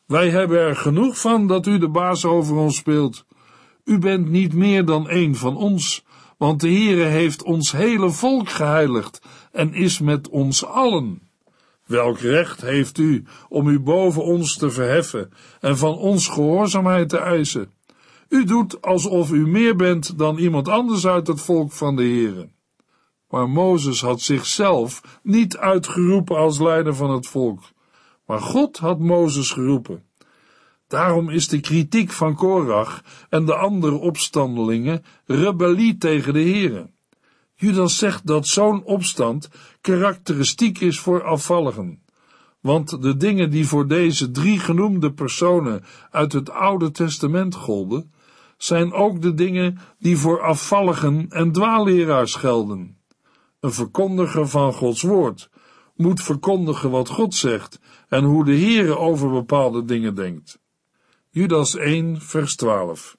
wij 0.06 0.29
hebben 0.29 0.60
er 0.60 0.75
genoeg 0.75 1.20
van 1.20 1.48
dat 1.48 1.65
u 1.65 1.77
de 1.77 1.89
baas 1.89 2.25
over 2.25 2.56
ons 2.56 2.75
speelt. 2.75 3.25
U 3.84 3.98
bent 3.98 4.29
niet 4.29 4.53
meer 4.53 4.86
dan 4.86 5.10
een 5.10 5.36
van 5.36 5.58
ons, 5.58 6.03
want 6.38 6.62
de 6.62 6.68
Heere 6.68 7.03
heeft 7.03 7.44
ons 7.44 7.72
hele 7.72 8.10
volk 8.10 8.50
geheiligd 8.50 9.22
en 9.51 9.74
is 9.74 10.00
met 10.00 10.29
ons 10.29 10.65
allen. 10.65 11.22
Welk 11.86 12.20
recht 12.20 12.62
heeft 12.62 12.98
u 12.98 13.24
om 13.50 13.68
u 13.68 13.79
boven 13.79 14.24
ons 14.24 14.58
te 14.58 14.72
verheffen 14.72 15.32
en 15.60 15.77
van 15.77 15.98
ons 15.98 16.27
gehoorzaamheid 16.27 17.10
te 17.10 17.18
eisen? 17.18 17.72
U 18.29 18.43
doet 18.43 18.81
alsof 18.81 19.31
u 19.31 19.48
meer 19.48 19.75
bent 19.75 20.17
dan 20.17 20.38
iemand 20.38 20.67
anders 20.67 21.07
uit 21.07 21.27
het 21.27 21.41
volk 21.41 21.71
van 21.71 21.95
de 21.95 22.01
Heere. 22.01 22.50
Maar 23.29 23.50
Mozes 23.50 24.01
had 24.01 24.21
zichzelf 24.21 25.19
niet 25.24 25.57
uitgeroepen 25.57 26.38
als 26.38 26.59
leider 26.59 26.95
van 26.95 27.09
het 27.09 27.27
volk, 27.27 27.62
maar 28.25 28.41
God 28.41 28.77
had 28.77 29.00
Mozes 29.00 29.51
geroepen. 29.51 30.03
Daarom 30.88 31.29
is 31.29 31.48
de 31.48 31.59
kritiek 31.59 32.12
van 32.12 32.36
Korach 32.36 33.03
en 33.29 33.45
de 33.45 33.55
andere 33.55 33.95
opstandelingen 33.95 35.03
rebellie 35.25 35.98
tegen 35.98 36.33
de 36.33 36.41
Heere. 36.41 36.89
Judas 37.55 37.98
zegt 37.98 38.27
dat 38.27 38.48
zo'n 38.48 38.83
opstand 38.83 39.50
karakteristiek 39.81 40.79
is 40.79 41.00
voor 41.00 41.24
afvalligen. 41.24 42.01
Want 42.62 43.01
de 43.01 43.17
dingen 43.17 43.50
die 43.50 43.67
voor 43.67 43.88
deze 43.88 44.31
drie 44.31 44.59
genoemde 44.59 45.13
personen 45.13 45.83
uit 46.12 46.33
het 46.33 46.50
Oude 46.50 46.91
Testament 46.91 47.55
golden, 47.55 48.12
zijn 48.61 48.93
ook 48.93 49.21
de 49.21 49.33
dingen 49.33 49.77
die 49.99 50.17
voor 50.17 50.41
afvalligen 50.41 51.25
en 51.29 51.51
dwaalleraars 51.51 52.35
gelden. 52.35 52.97
Een 53.59 53.71
verkondiger 53.71 54.47
van 54.47 54.73
Gods 54.73 55.01
woord 55.01 55.49
moet 55.95 56.21
verkondigen 56.23 56.89
wat 56.89 57.09
God 57.09 57.35
zegt 57.35 57.79
en 58.09 58.23
hoe 58.23 58.45
de 58.45 58.57
Heere 58.57 58.97
over 58.97 59.29
bepaalde 59.29 59.85
dingen 59.85 60.15
denkt. 60.15 60.59
Judas 61.29 61.75
1, 61.75 62.21
vers 62.21 62.55
12. 62.55 63.17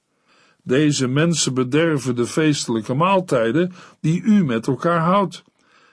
Deze 0.62 1.08
mensen 1.08 1.54
bederven 1.54 2.16
de 2.16 2.26
feestelijke 2.26 2.94
maaltijden 2.94 3.72
die 4.00 4.22
u 4.22 4.44
met 4.44 4.66
elkaar 4.66 5.00
houdt. 5.00 5.42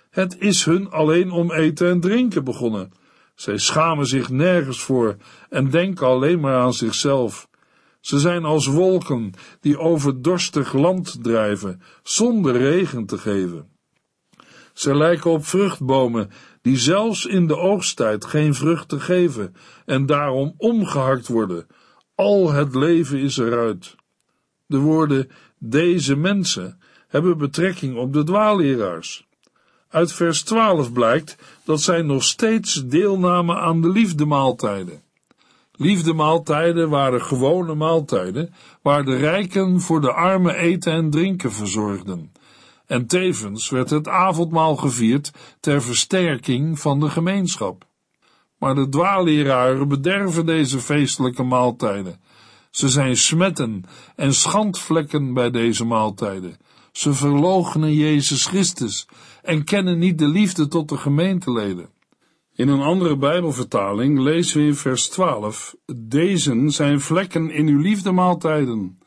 Het 0.09 0.39
is 0.39 0.65
hun 0.65 0.91
alleen 0.91 1.31
om 1.31 1.51
eten 1.51 1.89
en 1.89 1.99
drinken 1.99 2.43
begonnen. 2.43 2.91
Zij 3.35 3.57
schamen 3.57 4.05
zich 4.05 4.29
nergens 4.29 4.81
voor 4.81 5.17
en 5.49 5.69
denken 5.69 6.07
alleen 6.07 6.39
maar 6.39 6.57
aan 6.57 6.73
zichzelf. 6.73 7.47
Ze 7.99 8.19
zijn 8.19 8.45
als 8.45 8.65
wolken 8.65 9.33
die 9.59 9.79
over 9.79 10.21
dorstig 10.21 10.73
land 10.73 11.23
drijven, 11.23 11.81
zonder 12.03 12.57
regen 12.57 13.05
te 13.05 13.17
geven. 13.17 13.69
Ze 14.73 14.95
lijken 14.95 15.31
op 15.31 15.45
vruchtbomen 15.45 16.29
die 16.61 16.77
zelfs 16.77 17.25
in 17.25 17.47
de 17.47 17.57
oogsttijd 17.57 18.25
geen 18.25 18.53
vruchten 18.53 19.01
geven 19.01 19.55
en 19.85 20.05
daarom 20.05 20.53
omgehakt 20.57 21.27
worden. 21.27 21.67
Al 22.15 22.51
het 22.51 22.75
leven 22.75 23.19
is 23.19 23.37
eruit. 23.37 23.95
De 24.65 24.77
woorden 24.77 25.29
deze 25.59 26.15
mensen 26.15 26.79
hebben 27.07 27.37
betrekking 27.37 27.97
op 27.97 28.13
de 28.13 28.23
dwaalleraars. 28.23 29.27
Uit 29.89 30.13
vers 30.13 30.41
12 30.43 30.93
blijkt 30.93 31.37
dat 31.63 31.81
zij 31.81 32.01
nog 32.01 32.23
steeds 32.23 32.85
deelnamen 32.85 33.57
aan 33.57 33.81
de 33.81 33.89
liefdemaaltijden. 33.89 35.01
Liefdemaaltijden 35.77 36.89
waren 36.89 37.21
gewone 37.21 37.75
maaltijden 37.75 38.53
waar 38.81 39.05
de 39.05 39.15
rijken 39.15 39.81
voor 39.81 40.01
de 40.01 40.11
armen 40.11 40.55
eten 40.55 40.93
en 40.93 41.09
drinken 41.09 41.51
verzorgden. 41.51 42.31
En 42.85 43.07
tevens 43.07 43.69
werd 43.69 43.89
het 43.89 44.07
avondmaal 44.07 44.75
gevierd 44.75 45.31
ter 45.59 45.81
versterking 45.81 46.79
van 46.79 46.99
de 46.99 47.09
gemeenschap. 47.09 47.85
Maar 48.59 48.75
de 48.75 48.89
dwaalleraren 48.89 49.87
bederven 49.87 50.45
deze 50.45 50.79
feestelijke 50.79 51.43
maaltijden. 51.43 52.21
Ze 52.69 52.89
zijn 52.89 53.17
smetten 53.17 53.83
en 54.15 54.33
schandvlekken 54.33 55.33
bij 55.33 55.51
deze 55.51 55.85
maaltijden. 55.85 56.57
Ze 56.91 57.13
verloochenen 57.13 57.93
Jezus 57.93 58.45
Christus 58.45 59.07
en 59.41 59.63
kennen 59.63 59.99
niet 59.99 60.17
de 60.17 60.27
liefde 60.27 60.67
tot 60.67 60.89
de 60.89 60.97
gemeenteleden. 60.97 61.89
In 62.57 62.67
een 62.67 62.81
andere 62.81 63.17
Bijbelvertaling 63.17 64.19
lezen 64.19 64.61
we 64.61 64.67
in 64.67 64.75
vers 64.75 65.07
12: 65.07 65.75
Deze 65.95 66.63
zijn 66.65 67.01
vlekken 67.01 67.49
in 67.49 67.67
uw 67.67 67.79
liefdemaaltijden. 67.79 68.99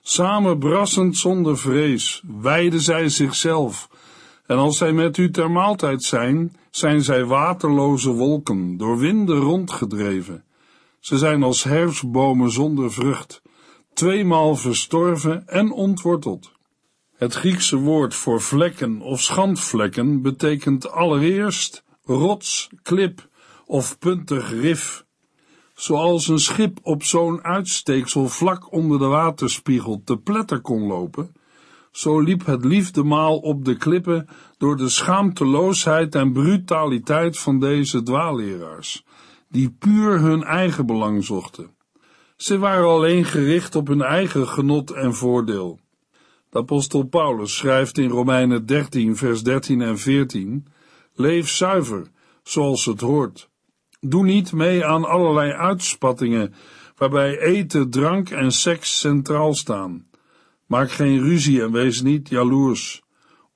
Samen 0.00 0.58
brassend 0.58 1.16
zonder 1.16 1.58
vrees, 1.58 2.22
wijden 2.40 2.80
zij 2.80 3.08
zichzelf. 3.08 3.88
En 4.46 4.56
als 4.56 4.78
zij 4.78 4.92
met 4.92 5.16
u 5.16 5.30
ter 5.30 5.50
maaltijd 5.50 6.02
zijn, 6.02 6.56
zijn 6.70 7.02
zij 7.02 7.24
waterloze 7.24 8.10
wolken, 8.10 8.76
door 8.76 8.98
winden 8.98 9.38
rondgedreven. 9.38 10.44
Ze 11.00 11.18
zijn 11.18 11.42
als 11.42 11.64
herfstbomen 11.64 12.50
zonder 12.50 12.92
vrucht, 12.92 13.42
tweemaal 13.92 14.56
verstorven 14.56 15.48
en 15.48 15.72
ontworteld. 15.72 16.52
Het 17.16 17.34
Griekse 17.34 17.76
woord 17.76 18.14
voor 18.14 18.40
vlekken 18.40 19.00
of 19.00 19.20
schandvlekken 19.20 20.22
betekent 20.22 20.90
allereerst 20.90 21.84
rots, 22.06 22.70
klip 22.82 23.28
of 23.66 23.98
puntig 23.98 24.50
rif. 24.50 25.04
Zoals 25.74 26.28
een 26.28 26.38
schip 26.38 26.78
op 26.82 27.02
zo'n 27.02 27.44
uitsteeksel 27.44 28.28
vlak 28.28 28.72
onder 28.72 28.98
de 28.98 29.06
waterspiegel 29.06 30.02
te 30.04 30.16
pletter 30.16 30.60
kon 30.60 30.82
lopen, 30.82 31.32
zo 31.92 32.20
liep 32.20 32.46
het 32.46 32.64
liefdemaal 32.64 33.38
op 33.38 33.64
de 33.64 33.76
klippen 33.76 34.28
door 34.58 34.76
de 34.76 34.88
schaamteloosheid 34.88 36.14
en 36.14 36.32
brutaliteit 36.32 37.38
van 37.38 37.60
deze 37.60 38.02
dwaalleraars, 38.02 39.04
die 39.48 39.70
puur 39.70 40.20
hun 40.20 40.42
eigen 40.44 40.86
belang 40.86 41.24
zochten. 41.24 41.74
Ze 42.36 42.58
waren 42.58 42.88
alleen 42.88 43.24
gericht 43.24 43.74
op 43.74 43.86
hun 43.86 44.02
eigen 44.02 44.48
genot 44.48 44.90
en 44.90 45.14
voordeel. 45.14 45.80
De 46.50 46.58
apostel 46.58 47.02
Paulus 47.02 47.56
schrijft 47.56 47.98
in 47.98 48.10
Romeinen 48.10 48.66
13, 48.66 49.16
vers 49.16 49.42
13 49.42 49.80
en 49.80 49.98
14, 49.98 50.66
Leef 51.18 51.48
zuiver, 51.48 52.06
zoals 52.42 52.84
het 52.84 53.00
hoort. 53.00 53.48
Doe 54.00 54.24
niet 54.24 54.52
mee 54.52 54.84
aan 54.84 55.04
allerlei 55.04 55.52
uitspattingen, 55.52 56.54
waarbij 56.96 57.38
eten, 57.38 57.90
drank 57.90 58.30
en 58.30 58.52
seks 58.52 58.98
centraal 58.98 59.54
staan. 59.54 60.06
Maak 60.66 60.90
geen 60.90 61.20
ruzie 61.20 61.62
en 61.62 61.72
wees 61.72 62.02
niet 62.02 62.28
jaloers. 62.28 63.02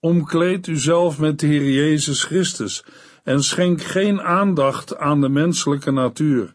Omkleed 0.01 0.67
uzelf 0.67 1.19
met 1.19 1.41
de 1.41 1.47
Heer 1.47 1.71
Jezus 1.71 2.25
Christus 2.25 2.85
en 3.25 3.43
schenk 3.43 3.83
geen 3.83 4.21
aandacht 4.21 4.97
aan 4.97 5.21
de 5.21 5.29
menselijke 5.29 5.91
natuur. 5.91 6.55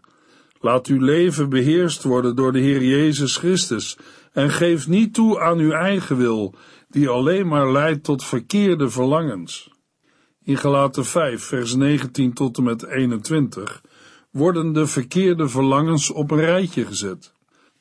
Laat 0.59 0.87
uw 0.87 1.01
leven 1.01 1.49
beheerst 1.49 2.03
worden 2.03 2.35
door 2.35 2.51
de 2.51 2.59
Heer 2.59 2.83
Jezus 2.83 3.37
Christus 3.37 3.97
en 4.33 4.49
geef 4.49 4.87
niet 4.87 5.13
toe 5.13 5.39
aan 5.39 5.57
uw 5.57 5.71
eigen 5.71 6.17
wil, 6.17 6.53
die 6.89 7.09
alleen 7.09 7.47
maar 7.47 7.71
leidt 7.71 8.03
tot 8.03 8.23
verkeerde 8.23 8.89
verlangens. 8.89 9.73
In 10.45 10.57
Galaten 10.57 11.05
5, 11.05 11.43
vers 11.43 11.75
19 11.75 12.33
tot 12.33 12.57
en 12.57 12.63
met 12.63 12.85
21 12.85 13.81
worden 14.31 14.73
de 14.73 14.87
verkeerde 14.87 15.49
verlangens 15.49 16.11
op 16.11 16.31
een 16.31 16.39
rijtje 16.39 16.85
gezet. 16.85 17.33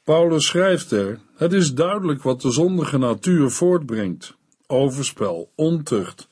Paulus 0.05 0.47
schrijft 0.47 0.91
er: 0.91 1.21
Het 1.37 1.53
is 1.53 1.75
duidelijk 1.75 2.23
wat 2.23 2.41
de 2.41 2.51
zondige 2.51 2.99
natuur 2.99 3.51
voortbrengt: 3.51 4.37
overspel, 4.67 5.51
ontucht, 5.55 6.29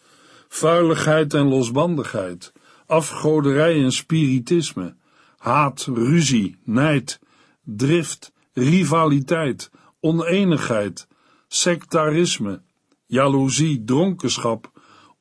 vuiligheid 0.48 1.34
en 1.34 1.48
losbandigheid, 1.48 2.52
afgoderij 2.86 3.82
en 3.82 3.92
spiritisme, 3.92 4.94
haat, 5.38 5.88
ruzie, 5.94 6.56
nijd, 6.64 7.20
drift, 7.64 8.32
rivaliteit, 8.52 9.70
oneenigheid, 10.00 11.06
sectarisme, 11.48 12.60
jaloezie, 13.06 13.84
dronkenschap, 13.84 14.71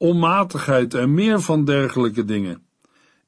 onmatigheid 0.01 0.93
en 0.93 1.13
meer 1.13 1.41
van 1.41 1.65
dergelijke 1.65 2.25
dingen. 2.25 2.63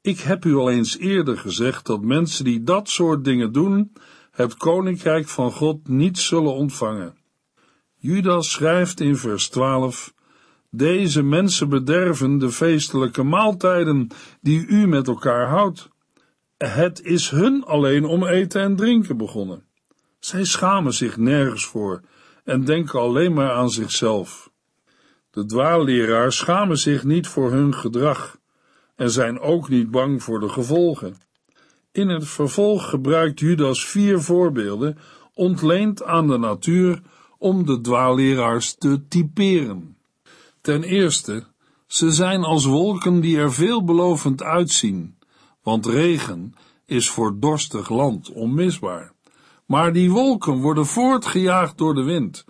Ik 0.01 0.19
heb 0.19 0.45
u 0.45 0.55
al 0.55 0.69
eens 0.69 0.97
eerder 0.97 1.37
gezegd 1.37 1.85
dat 1.85 2.01
mensen 2.01 2.43
die 2.43 2.63
dat 2.63 2.89
soort 2.89 3.23
dingen 3.23 3.51
doen, 3.51 3.93
het 4.31 4.57
koninkrijk 4.57 5.27
van 5.27 5.51
God 5.51 5.87
niet 5.87 6.17
zullen 6.17 6.53
ontvangen. 6.53 7.15
Judas 7.95 8.51
schrijft 8.51 8.99
in 8.99 9.15
vers 9.15 9.49
12: 9.49 10.13
Deze 10.69 11.23
mensen 11.23 11.69
bederven 11.69 12.37
de 12.37 12.51
feestelijke 12.51 13.23
maaltijden 13.23 14.07
die 14.41 14.65
u 14.65 14.87
met 14.87 15.07
elkaar 15.07 15.47
houdt. 15.47 15.89
Het 16.57 17.01
is 17.01 17.29
hun 17.29 17.63
alleen 17.63 18.05
om 18.05 18.25
eten 18.25 18.61
en 18.61 18.75
drinken 18.75 19.17
begonnen. 19.17 19.65
Zij 20.19 20.43
schamen 20.43 20.93
zich 20.93 21.17
nergens 21.17 21.65
voor 21.65 22.01
en 22.43 22.63
denken 22.63 22.99
alleen 22.99 23.33
maar 23.33 23.51
aan 23.51 23.69
zichzelf. 23.69 24.51
De 25.33 25.45
dwaalleraars 25.45 26.37
schamen 26.37 26.77
zich 26.77 27.03
niet 27.03 27.27
voor 27.27 27.51
hun 27.51 27.73
gedrag 27.75 28.37
en 28.95 29.11
zijn 29.11 29.39
ook 29.39 29.69
niet 29.69 29.91
bang 29.91 30.23
voor 30.23 30.39
de 30.39 30.49
gevolgen. 30.49 31.15
In 31.91 32.09
het 32.09 32.27
vervolg 32.27 32.89
gebruikt 32.89 33.39
Judas 33.39 33.85
vier 33.85 34.21
voorbeelden, 34.21 34.97
ontleend 35.33 36.03
aan 36.03 36.27
de 36.27 36.37
natuur, 36.37 37.01
om 37.37 37.65
de 37.65 37.81
dwaalleraars 37.81 38.75
te 38.75 39.07
typeren. 39.07 39.97
Ten 40.61 40.83
eerste, 40.83 41.43
ze 41.87 42.11
zijn 42.11 42.43
als 42.43 42.65
wolken 42.65 43.19
die 43.19 43.37
er 43.37 43.53
veelbelovend 43.53 44.43
uitzien, 44.43 45.17
want 45.63 45.85
regen 45.85 46.53
is 46.85 47.09
voor 47.09 47.39
dorstig 47.39 47.89
land 47.89 48.31
onmisbaar. 48.31 49.11
Maar 49.65 49.93
die 49.93 50.11
wolken 50.11 50.61
worden 50.61 50.85
voortgejaagd 50.85 51.77
door 51.77 51.93
de 51.93 52.03
wind. 52.03 52.45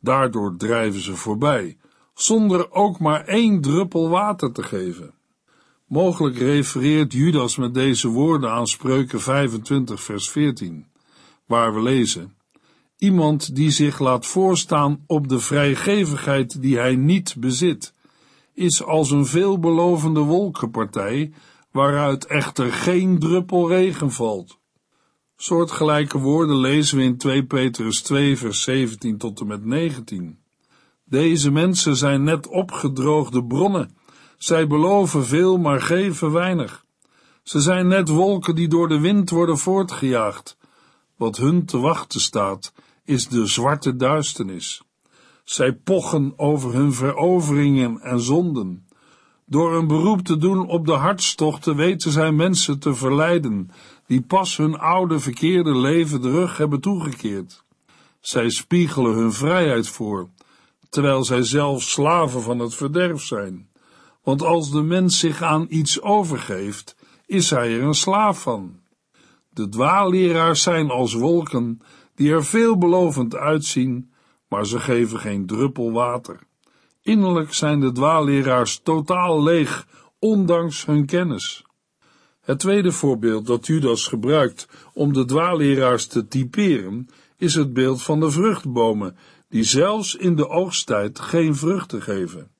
Daardoor 0.00 0.56
drijven 0.56 1.00
ze 1.00 1.14
voorbij, 1.16 1.76
zonder 2.14 2.72
ook 2.72 2.98
maar 2.98 3.24
één 3.24 3.60
druppel 3.60 4.08
water 4.08 4.52
te 4.52 4.62
geven. 4.62 5.14
Mogelijk 5.86 6.38
refereert 6.38 7.12
Judas 7.12 7.56
met 7.56 7.74
deze 7.74 8.08
woorden 8.08 8.50
aan 8.50 8.66
Spreuken 8.66 9.20
25 9.20 10.02
vers 10.02 10.30
14, 10.30 10.86
waar 11.46 11.74
we 11.74 11.82
lezen 11.82 12.36
Iemand 13.04 13.54
die 13.54 13.70
zich 13.70 13.98
laat 13.98 14.26
voorstaan 14.26 15.04
op 15.06 15.28
de 15.28 15.38
vrijgevigheid 15.38 16.62
die 16.62 16.78
hij 16.78 16.96
niet 16.96 17.34
bezit, 17.38 17.94
is 18.54 18.84
als 18.84 19.10
een 19.10 19.26
veelbelovende 19.26 20.20
wolkenpartij, 20.20 21.32
waaruit 21.70 22.26
echter 22.26 22.72
geen 22.72 23.18
druppel 23.18 23.68
regen 23.68 24.10
valt. 24.10 24.58
Soortgelijke 25.36 26.18
woorden 26.18 26.56
lezen 26.56 26.96
we 26.96 27.04
in 27.04 27.16
2 27.16 27.44
Petrus 27.44 28.02
2 28.02 28.36
vers 28.36 28.62
17 28.62 29.18
tot 29.18 29.40
en 29.40 29.46
met 29.46 29.64
19. 29.64 30.38
Deze 31.04 31.50
mensen 31.50 31.96
zijn 31.96 32.22
net 32.22 32.46
opgedroogde 32.46 33.44
bronnen. 33.44 33.96
Zij 34.36 34.66
beloven 34.66 35.26
veel, 35.26 35.58
maar 35.58 35.80
geven 35.80 36.32
weinig. 36.32 36.84
Ze 37.42 37.60
zijn 37.60 37.88
net 37.88 38.08
wolken 38.08 38.54
die 38.54 38.68
door 38.68 38.88
de 38.88 39.00
wind 39.00 39.30
worden 39.30 39.58
voortgejaagd. 39.58 40.56
Wat 41.16 41.36
hun 41.36 41.64
te 41.64 41.78
wachten 41.78 42.20
staat, 42.20 42.72
is 43.04 43.28
de 43.28 43.46
zwarte 43.46 43.96
duisternis. 43.96 44.82
Zij 45.44 45.72
pochen 45.72 46.32
over 46.36 46.72
hun 46.72 46.92
veroveringen 46.92 48.00
en 48.00 48.20
zonden. 48.20 48.86
Door 49.46 49.74
een 49.74 49.86
beroep 49.86 50.20
te 50.20 50.36
doen 50.36 50.68
op 50.68 50.86
de 50.86 50.92
hartstochten 50.92 51.76
weten 51.76 52.10
zij 52.10 52.32
mensen 52.32 52.78
te 52.78 52.94
verleiden, 52.94 53.70
die 54.06 54.22
pas 54.22 54.56
hun 54.56 54.78
oude 54.78 55.20
verkeerde 55.20 55.76
leven 55.76 56.22
de 56.22 56.30
rug 56.30 56.56
hebben 56.56 56.80
toegekeerd. 56.80 57.64
Zij 58.20 58.50
spiegelen 58.50 59.14
hun 59.14 59.32
vrijheid 59.32 59.88
voor, 59.88 60.28
terwijl 60.94 61.24
zij 61.24 61.42
zelf 61.42 61.82
slaven 61.82 62.42
van 62.42 62.58
het 62.58 62.74
verderf 62.74 63.22
zijn. 63.22 63.68
Want 64.22 64.42
als 64.42 64.70
de 64.70 64.82
mens 64.82 65.18
zich 65.18 65.42
aan 65.42 65.66
iets 65.68 66.02
overgeeft, 66.02 66.96
is 67.26 67.50
hij 67.50 67.74
er 67.74 67.82
een 67.82 67.94
slaaf 67.94 68.42
van. 68.42 68.80
De 69.50 69.68
dwaalleraars 69.68 70.62
zijn 70.62 70.90
als 70.90 71.14
wolken 71.14 71.80
die 72.14 72.32
er 72.32 72.44
veelbelovend 72.44 73.36
uitzien, 73.36 74.12
maar 74.48 74.66
ze 74.66 74.78
geven 74.78 75.18
geen 75.18 75.46
druppel 75.46 75.92
water. 75.92 76.38
Innerlijk 77.02 77.52
zijn 77.52 77.80
de 77.80 77.92
dwaalleraars 77.92 78.80
totaal 78.82 79.42
leeg, 79.42 79.86
ondanks 80.18 80.86
hun 80.86 81.06
kennis. 81.06 81.64
Het 82.40 82.58
tweede 82.58 82.92
voorbeeld 82.92 83.46
dat 83.46 83.66
Judas 83.66 84.06
gebruikt 84.06 84.68
om 84.92 85.12
de 85.12 85.24
dwaalleraars 85.24 86.06
te 86.06 86.28
typeren, 86.28 87.08
is 87.36 87.54
het 87.54 87.72
beeld 87.72 88.02
van 88.02 88.20
de 88.20 88.30
vruchtbomen, 88.30 89.16
die 89.54 89.64
zelfs 89.64 90.14
in 90.14 90.36
de 90.36 90.48
oogsttijd 90.48 91.20
geen 91.20 91.56
vruchten 91.56 92.02
geven. 92.02 92.50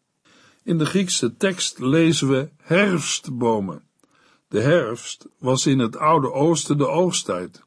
In 0.63 0.79
de 0.79 0.87
Griekse 0.87 1.37
tekst 1.37 1.79
lezen 1.79 2.29
we 2.29 2.49
herfstbomen. 2.63 3.83
De 4.49 4.61
herfst 4.61 5.27
was 5.39 5.67
in 5.67 5.79
het 5.79 5.97
Oude 5.97 6.33
Oosten 6.33 6.79
de 6.79 6.89
oogsttijd. 6.89 7.63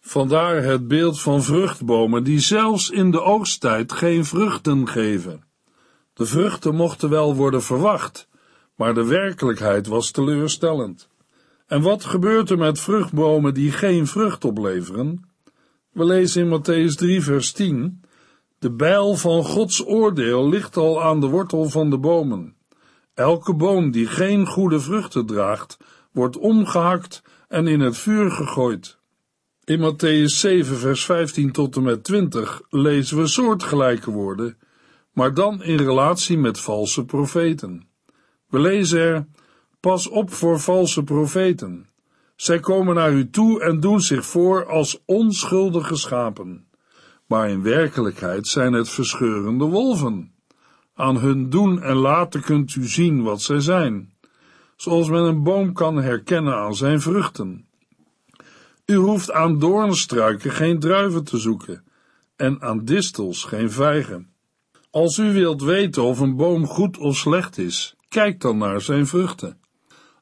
Vandaar 0.00 0.62
het 0.62 0.88
beeld 0.88 1.20
van 1.20 1.42
vruchtbomen 1.42 2.24
die 2.24 2.40
zelfs 2.40 2.90
in 2.90 3.10
de 3.10 3.22
oogsttijd 3.22 3.92
geen 3.92 4.24
vruchten 4.24 4.88
geven. 4.88 5.44
De 6.12 6.26
vruchten 6.26 6.74
mochten 6.74 7.10
wel 7.10 7.34
worden 7.34 7.62
verwacht, 7.62 8.28
maar 8.74 8.94
de 8.94 9.04
werkelijkheid 9.04 9.86
was 9.86 10.10
teleurstellend. 10.10 11.08
En 11.66 11.82
wat 11.82 12.04
gebeurt 12.04 12.50
er 12.50 12.58
met 12.58 12.80
vruchtbomen 12.80 13.54
die 13.54 13.72
geen 13.72 14.06
vrucht 14.06 14.44
opleveren? 14.44 15.28
We 15.92 16.04
lezen 16.04 16.42
in 16.42 16.60
Matthäus 16.60 16.94
3, 16.94 17.22
vers 17.22 17.52
10: 17.52 18.04
De 18.58 18.70
bijl 18.70 19.14
van 19.14 19.44
Gods 19.44 19.86
oordeel 19.86 20.48
ligt 20.48 20.76
al 20.76 21.02
aan 21.02 21.20
de 21.20 21.26
wortel 21.26 21.68
van 21.68 21.90
de 21.90 21.98
bomen. 21.98 22.56
Elke 23.14 23.54
boom 23.54 23.90
die 23.90 24.06
geen 24.06 24.46
goede 24.46 24.80
vruchten 24.80 25.26
draagt, 25.26 25.76
wordt 26.12 26.38
omgehakt 26.38 27.22
en 27.48 27.66
in 27.66 27.80
het 27.80 27.96
vuur 27.96 28.30
gegooid. 28.30 28.98
In 29.64 29.80
Matthäus 29.80 30.38
7, 30.38 30.76
vers 30.76 31.04
15 31.04 31.52
tot 31.52 31.76
en 31.76 31.82
met 31.82 32.04
20 32.04 32.62
lezen 32.70 33.18
we 33.18 33.26
soortgelijke 33.26 34.10
woorden, 34.10 34.58
maar 35.12 35.34
dan 35.34 35.62
in 35.62 35.76
relatie 35.76 36.38
met 36.38 36.60
valse 36.60 37.04
profeten. 37.04 37.88
We 38.48 38.58
lezen 38.58 39.00
er: 39.00 39.26
Pas 39.80 40.08
op 40.08 40.32
voor 40.32 40.60
valse 40.60 41.02
profeten. 41.04 41.88
Zij 42.36 42.60
komen 42.60 42.94
naar 42.94 43.12
u 43.12 43.30
toe 43.30 43.62
en 43.62 43.80
doen 43.80 44.00
zich 44.00 44.26
voor 44.26 44.66
als 44.66 45.02
onschuldige 45.04 45.96
schapen, 45.96 46.65
maar 47.26 47.50
in 47.50 47.62
werkelijkheid 47.62 48.46
zijn 48.46 48.72
het 48.72 48.88
verscheurende 48.88 49.64
wolven. 49.64 50.32
Aan 50.94 51.18
hun 51.18 51.50
doen 51.50 51.82
en 51.82 51.96
laten 51.96 52.42
kunt 52.42 52.74
u 52.74 52.86
zien 52.86 53.22
wat 53.22 53.42
zij 53.42 53.60
zijn, 53.60 54.12
zoals 54.76 55.08
men 55.08 55.22
een 55.22 55.42
boom 55.42 55.72
kan 55.72 55.96
herkennen 55.96 56.54
aan 56.54 56.74
zijn 56.74 57.00
vruchten. 57.00 57.66
U 58.86 58.94
hoeft 58.94 59.32
aan 59.32 59.58
doornstruiken 59.58 60.50
geen 60.50 60.78
druiven 60.78 61.24
te 61.24 61.38
zoeken 61.38 61.84
en 62.36 62.62
aan 62.62 62.84
distels 62.84 63.44
geen 63.44 63.70
vijgen. 63.70 64.30
Als 64.90 65.18
u 65.18 65.32
wilt 65.32 65.62
weten 65.62 66.02
of 66.02 66.20
een 66.20 66.36
boom 66.36 66.66
goed 66.66 66.98
of 66.98 67.16
slecht 67.16 67.58
is, 67.58 67.96
kijk 68.08 68.40
dan 68.40 68.58
naar 68.58 68.80
zijn 68.80 69.06
vruchten. 69.06 69.60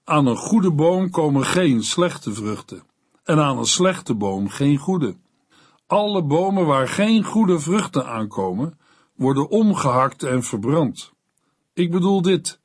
Aan 0.04 0.26
een 0.26 0.36
goede 0.36 0.72
boom 0.72 1.10
komen 1.10 1.44
geen 1.44 1.82
slechte 1.82 2.34
vruchten 2.34 2.82
en 3.24 3.38
aan 3.38 3.58
een 3.58 3.66
slechte 3.66 4.14
boom 4.14 4.48
geen 4.48 4.76
goede. 4.76 5.16
Alle 5.94 6.22
bomen 6.22 6.66
waar 6.66 6.88
geen 6.88 7.24
goede 7.24 7.60
vruchten 7.60 8.06
aankomen, 8.06 8.78
worden 9.16 9.48
omgehakt 9.48 10.22
en 10.22 10.42
verbrand. 10.42 11.12
Ik 11.74 11.90
bedoel 11.90 12.22
dit. 12.22 12.60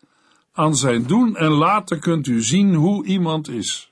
Aan 0.51 0.75
zijn 0.75 1.03
doen 1.03 1.35
en 1.35 1.51
laten 1.51 1.99
kunt 1.99 2.27
u 2.27 2.41
zien 2.41 2.73
hoe 2.73 3.05
iemand 3.05 3.49
is. 3.49 3.89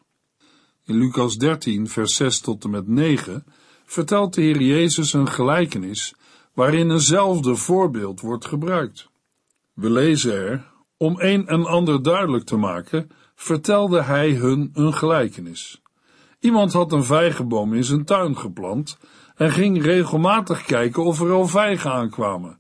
In 0.86 0.96
Lucas 0.96 1.38
13, 1.38 1.88
vers 1.88 2.16
6 2.16 2.40
tot 2.40 2.64
en 2.64 2.70
met 2.70 2.88
9 2.88 3.46
vertelt 3.86 4.34
de 4.34 4.42
Heer 4.42 4.62
Jezus 4.62 5.14
een 5.14 5.30
gelijkenis 5.30 6.16
waarin 6.54 6.92
eenzelfde 6.92 7.56
voorbeeld 7.56 8.22
wordt 8.22 8.46
gebruikt. 8.46 9.10
We 9.74 9.90
lezen 9.90 10.34
er, 10.34 10.72
om 10.98 11.16
een 11.18 11.48
en 11.48 11.66
ander 11.66 12.04
duidelijk 12.04 12.44
te 12.44 12.58
maken, 12.58 13.10
vertelde 13.36 14.02
hij 14.02 14.32
hun 14.32 14.70
een 14.74 14.94
gelijkenis. 14.94 15.82
Iemand 16.40 16.74
had 16.74 16.92
een 16.92 17.04
vijgenboom 17.04 17.74
in 17.74 17.84
zijn 17.84 18.06
tuin 18.06 18.38
geplant 18.38 18.98
en 19.38 19.52
ging 19.52 19.84
regelmatig 19.84 20.66
kijken 20.66 21.04
of 21.04 21.22
er 21.22 21.32
al 21.32 21.48
vijgen 21.48 21.92
aankwamen. 21.92 22.60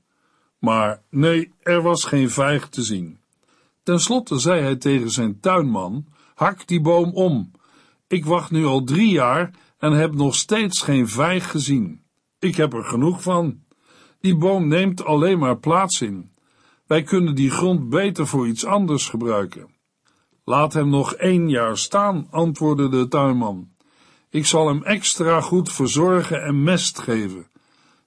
Maar 0.60 1.02
nee, 1.10 1.54
er 1.62 1.82
was 1.82 2.04
geen 2.04 2.30
vijg 2.30 2.70
te 2.70 2.84
zien. 2.84 3.20
Ten 3.84 4.00
slotte 4.00 4.40
zei 4.40 4.62
hij 4.62 4.76
tegen 4.76 5.10
zijn 5.10 5.40
tuinman: 5.40 6.06
Hak 6.36 6.68
die 6.68 6.82
boom 6.82 7.14
om. 7.14 7.52
Ik 8.08 8.26
wacht 8.26 8.52
nu 8.52 8.66
al 8.66 8.84
drie 8.84 9.10
jaar 9.10 9.52
en 9.78 9.92
heb 9.92 10.14
nog 10.14 10.36
steeds 10.36 10.82
geen 10.82 11.08
vijg 11.08 11.52
gezien. 11.52 12.02
Ik 12.40 12.56
heb 12.56 12.74
er 12.74 12.84
genoeg 12.84 13.22
van. 13.22 13.60
Die 14.20 14.38
boom 14.38 14.68
neemt 14.68 15.06
alleen 15.06 15.40
maar 15.40 15.58
plaats 15.58 16.02
in. 16.02 16.32
Wij 16.86 17.04
kunnen 17.04 17.36
die 17.36 17.50
grond 17.50 17.90
beter 17.90 18.28
voor 18.28 18.48
iets 18.48 18.66
anders 18.66 19.10
gebruiken. 19.10 19.70
Laat 20.44 20.74
hem 20.74 20.90
nog 20.90 21.14
één 21.14 21.50
jaar 21.50 21.78
staan, 21.78 22.28
antwoordde 22.32 22.90
de 22.90 23.08
tuinman. 23.08 23.70
Ik 24.38 24.46
zal 24.46 24.68
hem 24.68 24.84
extra 24.84 25.42
goed 25.42 25.72
verzorgen 25.72 26.44
en 26.44 26.64
mest 26.64 27.00
geven. 27.00 27.48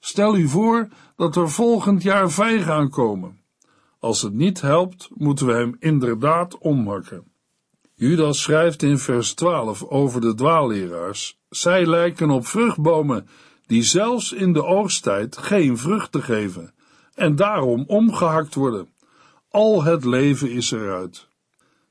Stel 0.01 0.37
u 0.37 0.49
voor 0.49 0.88
dat 1.16 1.37
er 1.37 1.51
volgend 1.51 2.03
jaar 2.03 2.31
vijgen 2.31 2.73
aankomen. 2.73 3.40
Als 3.99 4.23
het 4.23 4.33
niet 4.33 4.61
helpt, 4.61 5.09
moeten 5.14 5.47
we 5.47 5.53
hem 5.53 5.77
inderdaad 5.79 6.59
omhakken. 6.59 7.25
Judas 7.95 8.43
schrijft 8.43 8.83
in 8.83 8.99
vers 8.99 9.35
12 9.35 9.85
over 9.85 10.21
de 10.21 10.35
dwaalleraars. 10.35 11.38
Zij 11.49 11.87
lijken 11.87 12.31
op 12.31 12.47
vruchtbomen 12.47 13.29
die 13.66 13.83
zelfs 13.83 14.33
in 14.33 14.53
de 14.53 14.64
oogsttijd 14.64 15.37
geen 15.37 15.79
vruchten 15.79 16.23
geven 16.23 16.75
en 17.14 17.37
daarom 17.37 17.85
omgehakt 17.87 18.55
worden. 18.55 18.88
Al 19.49 19.83
het 19.83 20.05
leven 20.05 20.51
is 20.51 20.71
eruit. 20.71 21.29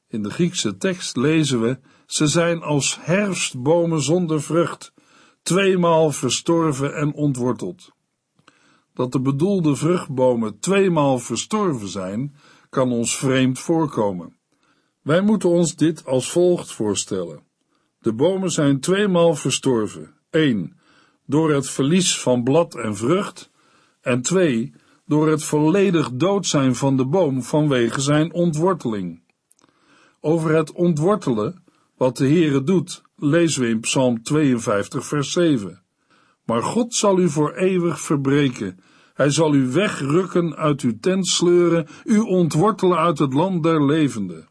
In 0.07 0.23
de 0.23 0.29
Griekse 0.29 0.77
tekst 0.77 1.15
lezen 1.15 1.61
we: 1.61 1.79
ze 2.09 2.27
zijn 2.27 2.61
als 2.61 2.97
herfstbomen 3.01 4.01
zonder 4.01 4.41
vrucht, 4.41 4.93
tweemaal 5.41 6.11
verstorven 6.11 6.95
en 6.95 7.13
ontworteld. 7.13 7.91
Dat 8.93 9.11
de 9.11 9.21
bedoelde 9.21 9.75
vruchtbomen 9.75 10.59
tweemaal 10.59 11.19
verstorven 11.19 11.87
zijn, 11.87 12.35
kan 12.69 12.91
ons 12.91 13.17
vreemd 13.17 13.59
voorkomen. 13.59 14.37
Wij 15.01 15.21
moeten 15.21 15.49
ons 15.49 15.75
dit 15.75 16.05
als 16.05 16.31
volgt 16.31 16.71
voorstellen. 16.71 17.43
De 17.99 18.13
bomen 18.13 18.51
zijn 18.51 18.79
tweemaal 18.79 19.35
verstorven. 19.35 20.13
1. 20.29 20.79
Door 21.25 21.53
het 21.53 21.69
verlies 21.69 22.19
van 22.19 22.43
blad 22.43 22.75
en 22.75 22.95
vrucht. 22.95 23.51
En 24.01 24.21
2. 24.21 24.73
Door 25.05 25.29
het 25.29 25.43
volledig 25.43 26.11
dood 26.11 26.45
zijn 26.45 26.75
van 26.75 26.97
de 26.97 27.05
boom 27.05 27.43
vanwege 27.43 28.01
zijn 28.01 28.33
ontworteling. 28.33 29.21
Over 30.19 30.55
het 30.55 30.71
ontwortelen, 30.71 31.63
wat 31.99 32.17
de 32.17 32.27
Heere 32.27 32.63
doet, 32.63 33.01
lezen 33.15 33.61
we 33.61 33.69
in 33.69 33.79
Psalm 33.79 34.23
52 34.23 35.05
vers 35.05 35.31
7. 35.31 35.83
Maar 36.45 36.63
God 36.63 36.93
zal 36.93 37.19
u 37.19 37.29
voor 37.29 37.53
eeuwig 37.53 37.99
verbreken. 37.99 38.79
Hij 39.13 39.29
zal 39.29 39.53
u 39.53 39.67
wegrukken 39.71 40.55
uit 40.55 40.81
uw 40.81 40.99
tent 40.99 41.27
sleuren, 41.27 41.87
u 42.03 42.19
ontwortelen 42.19 42.97
uit 42.97 43.19
het 43.19 43.33
land 43.33 43.63
der 43.63 43.85
levenden. 43.85 44.49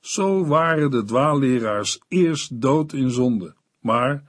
Zo 0.00 0.46
waren 0.46 0.90
de 0.90 1.04
dwaalleraars 1.04 2.00
eerst 2.08 2.60
dood 2.60 2.92
in 2.92 3.10
zonde, 3.10 3.54
maar, 3.80 4.24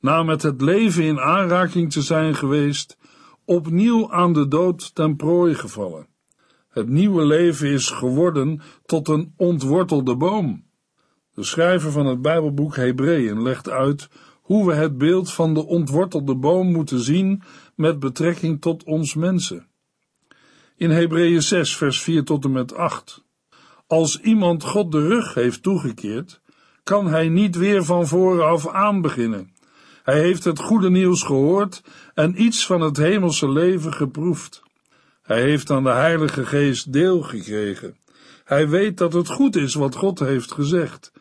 na 0.00 0.22
met 0.22 0.42
het 0.42 0.60
leven 0.60 1.04
in 1.04 1.20
aanraking 1.20 1.92
te 1.92 2.02
zijn 2.02 2.34
geweest, 2.34 2.98
opnieuw 3.44 4.12
aan 4.12 4.32
de 4.32 4.48
dood 4.48 4.94
ten 4.94 5.16
prooi 5.16 5.54
gevallen. 5.54 6.06
Het 6.68 6.88
nieuwe 6.88 7.24
leven 7.26 7.68
is 7.68 7.88
geworden 7.88 8.60
tot 8.86 9.08
een 9.08 9.32
ontwortelde 9.36 10.16
boom. 10.16 10.70
De 11.34 11.44
schrijver 11.44 11.90
van 11.90 12.06
het 12.06 12.22
Bijbelboek 12.22 12.76
Hebreeën 12.76 13.42
legt 13.42 13.70
uit 13.70 14.08
hoe 14.40 14.66
we 14.66 14.74
het 14.74 14.98
beeld 14.98 15.32
van 15.32 15.54
de 15.54 15.66
ontwortelde 15.66 16.34
boom 16.34 16.72
moeten 16.72 17.00
zien 17.00 17.42
met 17.74 17.98
betrekking 17.98 18.60
tot 18.60 18.84
ons 18.84 19.14
mensen. 19.14 19.66
In 20.76 20.90
Hebreeën 20.90 21.42
6, 21.42 21.76
vers 21.76 22.02
4 22.02 22.24
tot 22.24 22.44
en 22.44 22.52
met 22.52 22.74
8. 22.74 23.24
Als 23.86 24.20
iemand 24.20 24.64
God 24.64 24.92
de 24.92 25.06
rug 25.06 25.34
heeft 25.34 25.62
toegekeerd, 25.62 26.40
kan 26.82 27.06
hij 27.06 27.28
niet 27.28 27.56
weer 27.56 27.84
van 27.84 28.06
voren 28.06 28.46
af 28.46 28.68
aan 28.68 29.00
beginnen. 29.00 29.52
Hij 30.02 30.20
heeft 30.20 30.44
het 30.44 30.58
goede 30.58 30.90
nieuws 30.90 31.22
gehoord 31.22 31.82
en 32.14 32.42
iets 32.42 32.66
van 32.66 32.80
het 32.80 32.96
hemelse 32.96 33.50
leven 33.50 33.92
geproefd. 33.92 34.62
Hij 35.22 35.42
heeft 35.42 35.70
aan 35.70 35.82
de 35.82 35.90
Heilige 35.90 36.46
Geest 36.46 36.92
deel 36.92 37.22
gekregen. 37.22 37.96
Hij 38.44 38.68
weet 38.68 38.98
dat 38.98 39.12
het 39.12 39.28
goed 39.28 39.56
is 39.56 39.74
wat 39.74 39.94
God 39.94 40.18
heeft 40.18 40.52
gezegd. 40.52 41.11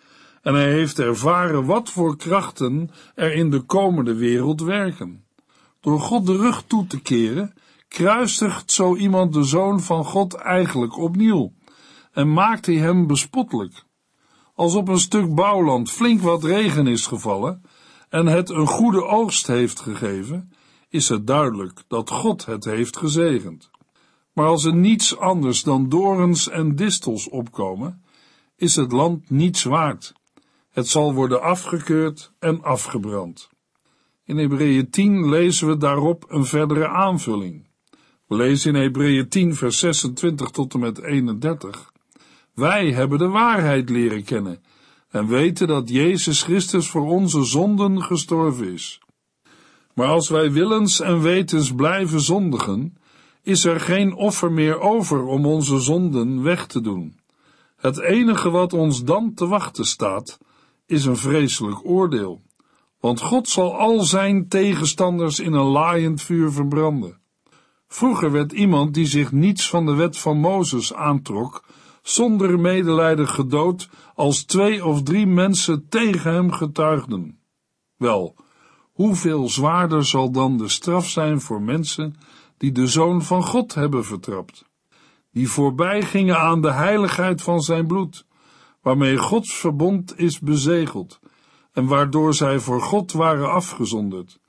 En 0.42 0.54
hij 0.54 0.72
heeft 0.72 1.00
ervaren 1.00 1.66
wat 1.66 1.90
voor 1.90 2.18
krachten 2.18 2.90
er 3.16 3.34
in 3.34 3.50
de 3.50 3.60
komende 3.60 4.16
wereld 4.16 4.62
werken. 4.62 5.26
Door 5.80 6.00
God 6.00 6.26
de 6.26 6.38
rug 6.38 6.64
toe 6.68 6.88
te 6.88 7.02
keren, 7.02 7.54
kruisigt 7.88 8.72
zo 8.72 8.96
iemand 8.96 9.34
de 9.34 9.44
zoon 9.44 9.82
van 9.82 10.06
God 10.06 10.34
eigenlijk 10.34 10.98
opnieuw 10.98 11.54
en 12.12 12.34
maakt 12.34 12.66
hij 12.66 12.76
hem 12.76 13.08
bespottelijk. 13.08 13.84
Als 14.56 14.76
op 14.76 14.88
een 14.88 15.00
stuk 15.00 15.36
bouwland 15.36 15.92
flink 15.92 16.22
wat 16.22 16.44
regen 16.44 16.88
is 16.88 17.08
gevallen 17.08 17.62
en 18.10 18.26
het 18.26 18.50
een 18.50 18.68
goede 18.68 19.06
oogst 19.06 19.48
heeft 19.48 19.80
gegeven, 19.80 20.52
is 20.90 21.10
het 21.10 21.28
duidelijk 21.28 21.84
dat 21.88 22.10
God 22.10 22.46
het 22.46 22.66
heeft 22.66 22.98
gezegend. 22.98 23.70
Maar 24.34 24.48
als 24.48 24.66
er 24.66 24.76
niets 24.76 25.18
anders 25.18 25.64
dan 25.64 25.90
dorens 25.90 26.50
en 26.50 26.76
distels 26.76 27.30
opkomen, 27.30 28.04
is 28.56 28.76
het 28.76 28.92
land 28.92 29.30
niets 29.30 29.64
waard. 29.64 30.14
Het 30.72 30.88
zal 30.88 31.14
worden 31.14 31.42
afgekeurd 31.42 32.32
en 32.40 32.64
afgebrand. 32.64 33.50
In 34.26 34.38
Hebreeën 34.38 34.90
10 34.90 35.30
lezen 35.30 35.68
we 35.68 35.78
daarop 35.78 36.26
een 36.28 36.46
verdere 36.46 36.88
aanvulling. 36.88 37.68
We 38.28 38.36
lezen 38.36 38.76
in 38.76 38.82
Hebreeën 38.82 39.30
10 39.30 39.56
vers 39.56 39.80
26 39.80 40.50
tot 40.50 40.74
en 40.74 40.80
met 40.80 41.02
31. 41.02 41.92
Wij 42.54 42.92
hebben 42.92 43.18
de 43.18 43.28
waarheid 43.28 43.90
leren 43.90 44.24
kennen 44.24 44.64
en 45.10 45.28
weten 45.28 45.68
dat 45.68 45.90
Jezus 45.90 46.44
Christus 46.44 46.90
voor 46.90 47.08
onze 47.08 47.44
zonden 47.44 48.02
gestorven 48.02 48.74
is. 48.74 49.00
Maar 49.94 50.08
als 50.08 50.30
wij 50.30 50.52
willens 50.52 51.00
en 51.00 51.22
wetens 51.22 51.74
blijven 51.76 52.22
zondigen, 52.22 52.98
is 53.42 53.66
er 53.66 53.80
geen 53.80 54.14
offer 54.14 54.52
meer 54.52 54.80
over 54.80 55.24
om 55.24 55.46
onze 55.46 55.80
zonden 55.80 56.44
weg 56.44 56.68
te 56.68 56.82
doen. 56.82 57.20
Het 57.76 58.00
enige 58.00 58.50
wat 58.50 58.74
ons 58.74 59.04
dan 59.04 59.34
te 59.34 59.48
wachten 59.48 59.86
staat, 59.86 60.38
is 60.92 61.06
een 61.06 61.18
vreselijk 61.18 61.86
oordeel, 61.86 62.42
want 63.00 63.22
God 63.22 63.50
zal 63.50 63.78
al 63.78 64.02
zijn 64.04 64.48
tegenstanders 64.48 65.40
in 65.40 65.54
een 65.54 65.68
laaiend 65.68 66.22
vuur 66.22 66.52
verbranden. 66.52 67.20
Vroeger 67.88 68.32
werd 68.32 68.52
iemand 68.52 68.94
die 68.94 69.06
zich 69.06 69.32
niets 69.32 69.70
van 69.70 69.86
de 69.86 69.94
wet 69.94 70.18
van 70.18 70.38
Mozes 70.38 70.94
aantrok, 70.94 71.64
zonder 72.02 72.60
medelijden 72.60 73.28
gedood 73.28 73.90
als 74.16 74.44
twee 74.44 74.86
of 74.86 75.04
drie 75.04 75.28
mensen 75.28 75.86
tegen 75.90 76.34
hem 76.34 76.52
getuigden. 76.52 77.40
Wel, 77.98 78.36
hoeveel 78.92 79.50
zwaarder 79.50 80.06
zal 80.06 80.32
dan 80.32 80.58
de 80.58 80.70
straf 80.70 81.10
zijn 81.10 81.42
voor 81.42 81.62
mensen 81.62 82.16
die 82.58 82.72
de 82.72 82.88
Zoon 82.88 83.22
van 83.22 83.44
God 83.44 83.74
hebben 83.74 84.06
vertrapt, 84.06 84.66
die 85.32 85.50
voorbij 85.50 86.02
gingen 86.02 86.40
aan 86.40 86.62
de 86.62 86.72
heiligheid 86.72 87.42
van 87.42 87.62
zijn 87.62 87.88
bloed, 87.88 88.26
waarmee 88.82 89.18
Gods 89.18 89.54
verbond 89.54 90.20
is 90.20 90.40
bezegeld 90.40 91.20
en 91.72 91.86
waardoor 91.86 92.34
zij 92.34 92.60
voor 92.60 92.82
God 92.82 93.12
waren 93.12 93.52
afgezonderd, 93.52 94.40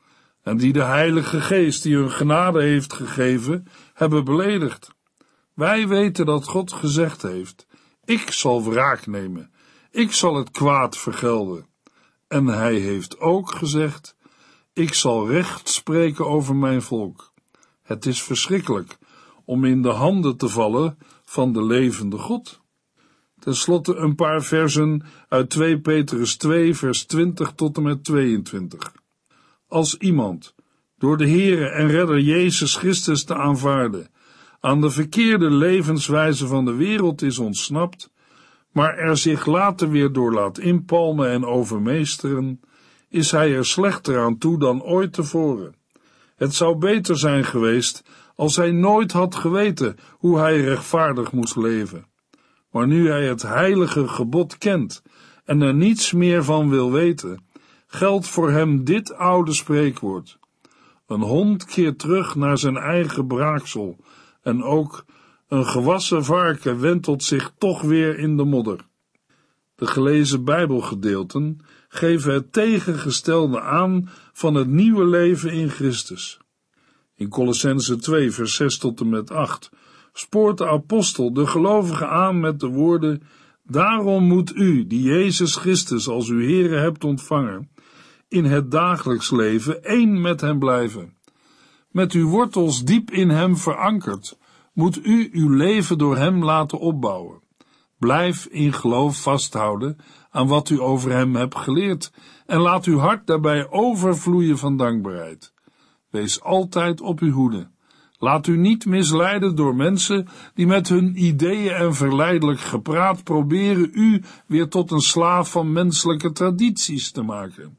en 0.43 0.57
die 0.57 0.73
de 0.73 0.83
Heilige 0.83 1.41
Geest 1.41 1.83
die 1.83 1.97
hun 1.97 2.11
genade 2.11 2.63
heeft 2.63 2.93
gegeven, 2.93 3.67
hebben 3.95 4.25
beledigd. 4.25 4.91
Wij 5.55 5.89
weten 5.89 6.27
dat 6.27 6.45
God 6.45 6.73
gezegd 6.73 7.23
heeft, 7.23 7.67
ik 8.05 8.31
zal 8.31 8.65
wraak 8.65 9.07
nemen, 9.07 9.53
ik 9.91 10.13
zal 10.13 10.35
het 10.35 10.51
kwaad 10.51 10.97
vergelden. 10.97 11.67
En 12.29 12.47
hij 12.47 12.75
heeft 12.75 13.21
ook 13.21 13.55
gezegd, 13.55 14.17
ik 14.73 14.95
zal 14.95 15.29
recht 15.29 15.69
spreken 15.69 16.27
over 16.27 16.57
mijn 16.57 16.83
volk. 16.83 17.33
Het 17.83 18.07
is 18.07 18.23
verschrikkelijk 18.23 18.99
om 19.45 19.65
in 19.65 19.83
de 19.83 19.89
handen 19.89 20.37
te 20.37 20.49
vallen 20.49 20.99
van 21.25 21.53
de 21.53 21.65
levende 21.65 22.19
God. 22.19 22.62
Ten 23.43 23.55
slotte 23.55 23.95
een 23.95 24.15
paar 24.15 24.43
versen 24.43 25.03
uit 25.29 25.51
2 25.51 25.81
Petrus 25.81 26.37
2, 26.37 26.75
vers 26.75 27.05
20 27.05 27.53
tot 27.53 27.77
en 27.77 27.83
met 27.83 28.05
22. 28.05 28.93
Als 29.69 29.97
iemand, 29.97 30.55
door 30.99 31.17
de 31.17 31.29
Heere 31.29 31.69
en 31.69 31.89
Redder 31.89 32.21
Jezus 32.21 32.77
Christus 32.77 33.25
te 33.25 33.35
aanvaarden, 33.35 34.09
aan 34.61 34.81
de 34.81 34.91
verkeerde 34.91 35.51
levenswijze 35.51 36.47
van 36.47 36.65
de 36.65 36.75
wereld 36.75 37.23
is 37.23 37.39
ontsnapt, 37.39 38.13
maar 38.73 38.97
er 38.99 39.17
zich 39.17 39.47
later 39.47 39.91
weer 39.91 40.13
door 40.13 40.33
laat 40.33 40.59
inpalmen 40.59 41.31
en 41.31 41.45
overmeesteren, 41.45 42.61
is 43.09 43.31
hij 43.31 43.55
er 43.55 43.67
slechter 43.67 44.21
aan 44.21 44.39
toe 44.39 44.59
dan 44.59 44.83
ooit 44.83 45.13
tevoren. 45.13 45.75
Het 46.37 46.55
zou 46.55 46.77
beter 46.77 47.19
zijn 47.19 47.45
geweest 47.45 48.05
als 48.35 48.57
hij 48.57 48.71
nooit 48.71 49.13
had 49.13 49.35
geweten 49.35 49.97
hoe 50.11 50.39
hij 50.39 50.61
rechtvaardig 50.61 51.33
moest 51.33 51.57
leven. 51.57 52.11
Maar 52.73 52.87
nu 52.87 53.09
hij 53.09 53.27
het 53.27 53.43
heilige 53.43 54.09
gebod 54.09 54.59
kent 54.59 55.03
en 55.45 55.61
er 55.61 55.75
niets 55.75 56.13
meer 56.13 56.45
van 56.45 56.69
wil 56.69 56.93
weten, 56.93 57.45
geldt 57.87 58.29
voor 58.29 58.51
hem 58.51 58.85
dit 58.85 59.15
oude 59.15 59.53
spreekwoord. 59.53 60.39
Een 61.07 61.21
hond 61.21 61.65
keert 61.65 61.99
terug 61.99 62.35
naar 62.35 62.59
zijn 62.59 62.77
eigen 62.77 63.27
braaksel 63.27 63.97
en 64.43 64.63
ook 64.63 65.05
een 65.49 65.67
gewassen 65.67 66.25
varken 66.25 66.81
wentelt 66.81 67.23
zich 67.23 67.53
toch 67.59 67.83
weer 67.83 68.19
in 68.19 68.37
de 68.37 68.45
modder. 68.45 68.81
De 69.75 69.87
gelezen 69.87 70.45
Bijbelgedeelten 70.45 71.61
geven 71.89 72.33
het 72.33 72.53
tegengestelde 72.53 73.61
aan 73.61 74.11
van 74.33 74.55
het 74.55 74.69
nieuwe 74.69 75.05
leven 75.05 75.53
in 75.53 75.71
Christus. 75.71 76.39
In 77.15 77.29
Colossense 77.29 77.97
2, 77.97 78.31
vers 78.31 78.55
6 78.55 78.79
tot 78.79 79.01
en 79.01 79.09
met 79.09 79.31
8 79.31 79.71
spoort 80.13 80.59
de 80.59 80.69
apostel 80.69 81.33
de 81.33 81.47
gelovigen 81.47 82.09
aan 82.11 82.41
met 82.41 82.61
de 82.61 82.69
woorden: 82.69 83.23
Daarom 83.65 84.25
moet 84.25 84.55
u, 84.55 84.87
die 84.87 85.03
Jezus 85.03 85.57
Christus 85.57 86.09
als 86.09 86.29
uw 86.29 86.41
Heere 86.41 86.77
hebt 86.77 87.05
ontvangen, 87.05 87.71
in 88.29 88.45
het 88.45 88.71
dagelijks 88.71 89.31
leven 89.31 89.85
één 89.85 90.21
met 90.21 90.41
hem 90.41 90.59
blijven. 90.59 91.15
Met 91.91 92.13
uw 92.13 92.29
wortels 92.29 92.85
diep 92.85 93.11
in 93.11 93.29
hem 93.29 93.57
verankerd, 93.57 94.39
moet 94.73 95.07
u 95.07 95.31
uw 95.33 95.51
leven 95.51 95.99
door 95.99 96.17
hem 96.17 96.45
laten 96.45 96.79
opbouwen. 96.79 97.41
Blijf 97.99 98.47
in 98.47 98.73
geloof 98.73 99.23
vasthouden 99.23 99.97
aan 100.31 100.47
wat 100.47 100.71
u 100.71 100.81
over 100.81 101.11
hem 101.11 101.37
hebt 101.37 101.57
geleerd 101.57 102.13
en 102.47 102.61
laat 102.61 102.85
uw 102.85 102.99
hart 102.99 103.27
daarbij 103.27 103.71
overvloeien 103.71 104.59
van 104.59 104.77
dankbaarheid. 104.77 105.53
Wees 106.11 106.43
altijd 106.43 107.01
op 107.01 107.21
uw 107.21 107.33
hoede. 107.33 107.71
Laat 108.23 108.47
u 108.47 108.57
niet 108.57 108.87
misleiden 108.87 109.57
door 109.57 109.77
mensen 109.77 110.29
die 110.55 110.67
met 110.67 110.89
hun 110.89 111.25
ideeën 111.25 111.73
en 111.73 111.95
verleidelijk 111.95 112.61
gepraat 112.61 113.25
proberen 113.25 113.91
u 113.93 114.23
weer 114.47 114.69
tot 114.69 114.91
een 114.91 115.01
slaaf 115.01 115.51
van 115.51 115.73
menselijke 115.73 116.33
tradities 116.33 117.11
te 117.11 117.23
maken. 117.23 117.79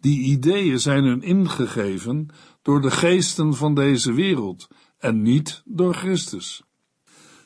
Die 0.00 0.20
ideeën 0.20 0.80
zijn 0.80 1.04
hun 1.04 1.22
ingegeven 1.22 2.28
door 2.62 2.80
de 2.80 2.90
geesten 2.90 3.54
van 3.54 3.74
deze 3.74 4.12
wereld 4.12 4.68
en 4.98 5.22
niet 5.22 5.62
door 5.64 5.94
Christus. 5.94 6.62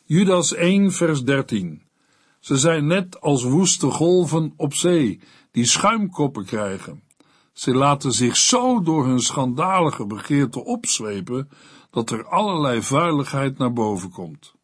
Judas 0.05 0.55
1 0.55 0.93
vers 0.93 1.25
13 1.25 1.83
Ze 2.41 2.57
zijn 2.57 2.87
net 2.87 3.21
als 3.21 3.43
woeste 3.43 3.91
golven 3.91 4.53
op 4.57 4.75
zee, 4.75 5.21
die 5.51 5.65
schuimkoppen 5.65 6.45
krijgen. 6.45 7.03
Ze 7.53 7.75
laten 7.75 8.13
zich 8.13 8.37
zo 8.37 8.83
door 8.83 9.07
hun 9.07 9.21
schandalige 9.21 10.07
begeerte 10.07 10.65
opzwepen, 10.65 11.49
dat 11.97 12.11
er 12.11 12.27
allerlei 12.27 12.83
vuiligheid 12.83 13.59
naar 13.59 13.73
boven 13.73 14.11
komt. 14.11 14.55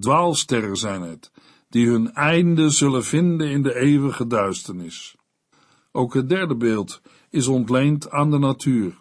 Dwaalsterren 0.00 0.76
zijn 0.76 1.02
het, 1.02 1.32
die 1.68 1.88
hun 1.88 2.12
einde 2.12 2.70
zullen 2.70 3.04
vinden 3.04 3.50
in 3.50 3.62
de 3.62 3.74
eeuwige 3.74 4.26
duisternis. 4.26 5.16
Ook 5.92 6.14
het 6.14 6.28
derde 6.28 6.56
beeld 6.56 7.00
is 7.30 7.46
ontleend 7.46 8.10
aan 8.10 8.30
de 8.30 8.38
natuur. 8.38 9.00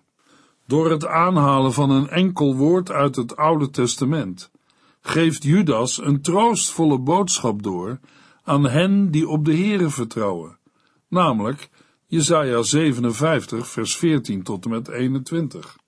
Door 0.67 0.91
het 0.91 1.05
aanhalen 1.05 1.73
van 1.73 1.89
een 1.89 2.09
enkel 2.09 2.55
woord 2.55 2.91
uit 2.91 3.15
het 3.15 3.35
Oude 3.35 3.69
Testament 3.69 4.51
geeft 5.01 5.43
Judas 5.43 6.01
een 6.01 6.21
troostvolle 6.21 6.99
boodschap 6.99 7.63
door 7.63 7.99
aan 8.43 8.63
hen 8.63 9.11
die 9.11 9.27
op 9.27 9.45
de 9.45 9.57
Here 9.57 9.89
vertrouwen, 9.89 10.57
namelijk 11.07 11.69
Jesaja 12.07 12.61
57 12.61 13.67
vers 13.67 13.97
14 13.97 14.43
tot 14.43 14.65
en 14.65 14.71
met 14.71 14.87
21. 14.87 15.79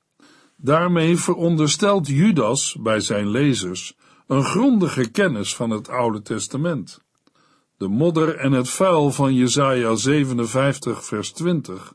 Daarmee 0.65 1.17
veronderstelt 1.17 2.07
Judas 2.07 2.77
bij 2.79 2.99
zijn 2.99 3.27
lezers 3.27 3.97
een 4.27 4.43
grondige 4.43 5.09
kennis 5.09 5.55
van 5.55 5.69
het 5.69 5.89
Oude 5.89 6.21
Testament. 6.21 7.01
De 7.77 7.87
modder 7.87 8.35
en 8.35 8.51
het 8.51 8.69
vuil 8.69 9.11
van 9.11 9.33
Jesaja 9.33 9.95
57 9.95 11.05
vers 11.05 11.31
20 11.31 11.93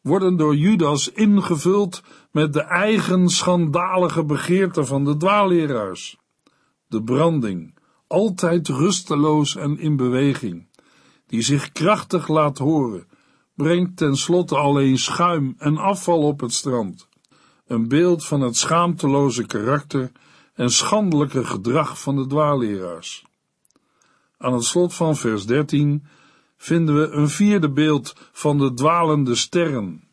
worden 0.00 0.36
door 0.36 0.56
Judas 0.56 1.12
ingevuld 1.12 2.02
met 2.30 2.52
de 2.52 2.60
eigen 2.60 3.28
schandalige 3.28 4.24
begeerten 4.24 4.86
van 4.86 5.04
de 5.04 5.16
dwaalleraars. 5.16 6.18
De 6.86 7.02
branding, 7.02 7.74
altijd 8.06 8.68
rusteloos 8.68 9.56
en 9.56 9.78
in 9.78 9.96
beweging, 9.96 10.66
die 11.26 11.42
zich 11.42 11.72
krachtig 11.72 12.28
laat 12.28 12.58
horen, 12.58 13.06
brengt 13.54 13.96
tenslotte 13.96 14.56
alleen 14.56 14.98
schuim 14.98 15.54
en 15.58 15.76
afval 15.76 16.22
op 16.22 16.40
het 16.40 16.52
strand. 16.52 17.08
Een 17.70 17.88
beeld 17.88 18.26
van 18.26 18.40
het 18.40 18.56
schaamteloze 18.56 19.46
karakter 19.46 20.12
en 20.54 20.70
schandelijke 20.70 21.44
gedrag 21.44 22.00
van 22.00 22.16
de 22.16 22.26
dwaalleraars. 22.26 23.24
Aan 24.38 24.52
het 24.52 24.64
slot 24.64 24.94
van 24.94 25.16
vers 25.16 25.46
13 25.46 26.04
vinden 26.56 27.00
we 27.00 27.10
een 27.10 27.28
vierde 27.28 27.70
beeld 27.70 28.30
van 28.32 28.58
de 28.58 28.74
dwalende 28.74 29.34
sterren. 29.34 30.04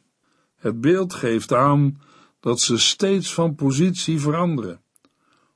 Het 0.56 0.82
beeld 0.82 1.13
geeft 1.13 1.54
aan 1.54 2.02
dat 2.39 2.60
ze 2.60 2.78
steeds 2.78 3.34
van 3.34 3.56
positie 3.56 4.20
veranderen. 4.20 4.82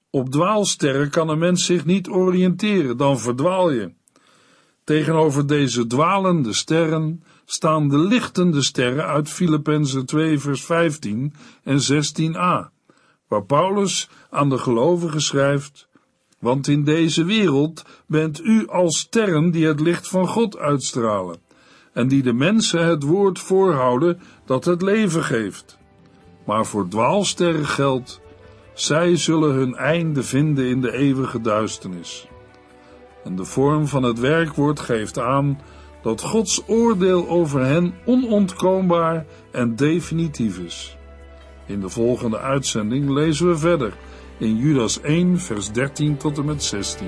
Op 0.09 0.29
dwaalsterren 0.29 1.09
kan 1.09 1.29
een 1.29 1.39
mens 1.39 1.65
zich 1.65 1.85
niet 1.85 2.09
oriënteren, 2.09 2.97
dan 2.97 3.19
verdwaal 3.19 3.71
je. 3.71 3.93
Tegenover 4.83 5.47
deze 5.47 5.87
dwalende 5.87 6.53
sterren 6.53 7.23
staan 7.45 7.89
de 7.89 7.97
lichtende 7.97 8.61
sterren 8.61 9.05
uit 9.05 9.29
Filippenzen 9.29 10.05
2 10.05 10.39
vers 10.39 10.65
15 10.65 11.33
en 11.63 11.77
16a, 11.77 12.71
waar 13.27 13.43
Paulus 13.47 14.09
aan 14.29 14.49
de 14.49 14.57
gelovigen 14.57 15.21
schrijft, 15.21 15.87
want 16.39 16.67
in 16.67 16.83
deze 16.83 17.23
wereld 17.23 17.85
bent 18.05 18.43
u 18.43 18.67
als 18.67 18.99
sterren 18.99 19.51
die 19.51 19.67
het 19.67 19.79
licht 19.79 20.07
van 20.07 20.27
God 20.27 20.57
uitstralen, 20.57 21.37
en 21.93 22.07
die 22.07 22.23
de 22.23 22.33
mensen 22.33 22.85
het 22.85 23.03
woord 23.03 23.39
voorhouden 23.39 24.19
dat 24.45 24.65
het 24.65 24.81
leven 24.81 25.23
geeft. 25.23 25.77
Maar 26.45 26.65
voor 26.65 26.87
dwaalsterren 26.87 27.65
geldt, 27.65 28.21
zij 28.73 29.15
zullen 29.15 29.53
hun 29.53 29.75
einde 29.75 30.23
vinden 30.23 30.65
in 30.65 30.81
de 30.81 30.91
eeuwige 30.91 31.41
duisternis. 31.41 32.27
En 33.23 33.35
de 33.35 33.45
vorm 33.45 33.87
van 33.87 34.03
het 34.03 34.19
werkwoord 34.19 34.79
geeft 34.79 35.19
aan 35.19 35.59
dat 36.01 36.21
Gods 36.21 36.61
oordeel 36.67 37.29
over 37.29 37.65
hen 37.65 37.93
onontkoombaar 38.05 39.25
en 39.51 39.75
definitief 39.75 40.57
is. 40.57 40.97
In 41.65 41.79
de 41.79 41.89
volgende 41.89 42.39
uitzending 42.39 43.09
lezen 43.09 43.47
we 43.47 43.57
verder 43.57 43.93
in 44.37 44.57
Judas 44.57 45.01
1, 45.01 45.39
vers 45.39 45.71
13 45.71 46.17
tot 46.17 46.37
en 46.37 46.45
met 46.45 46.63
16. 46.63 47.07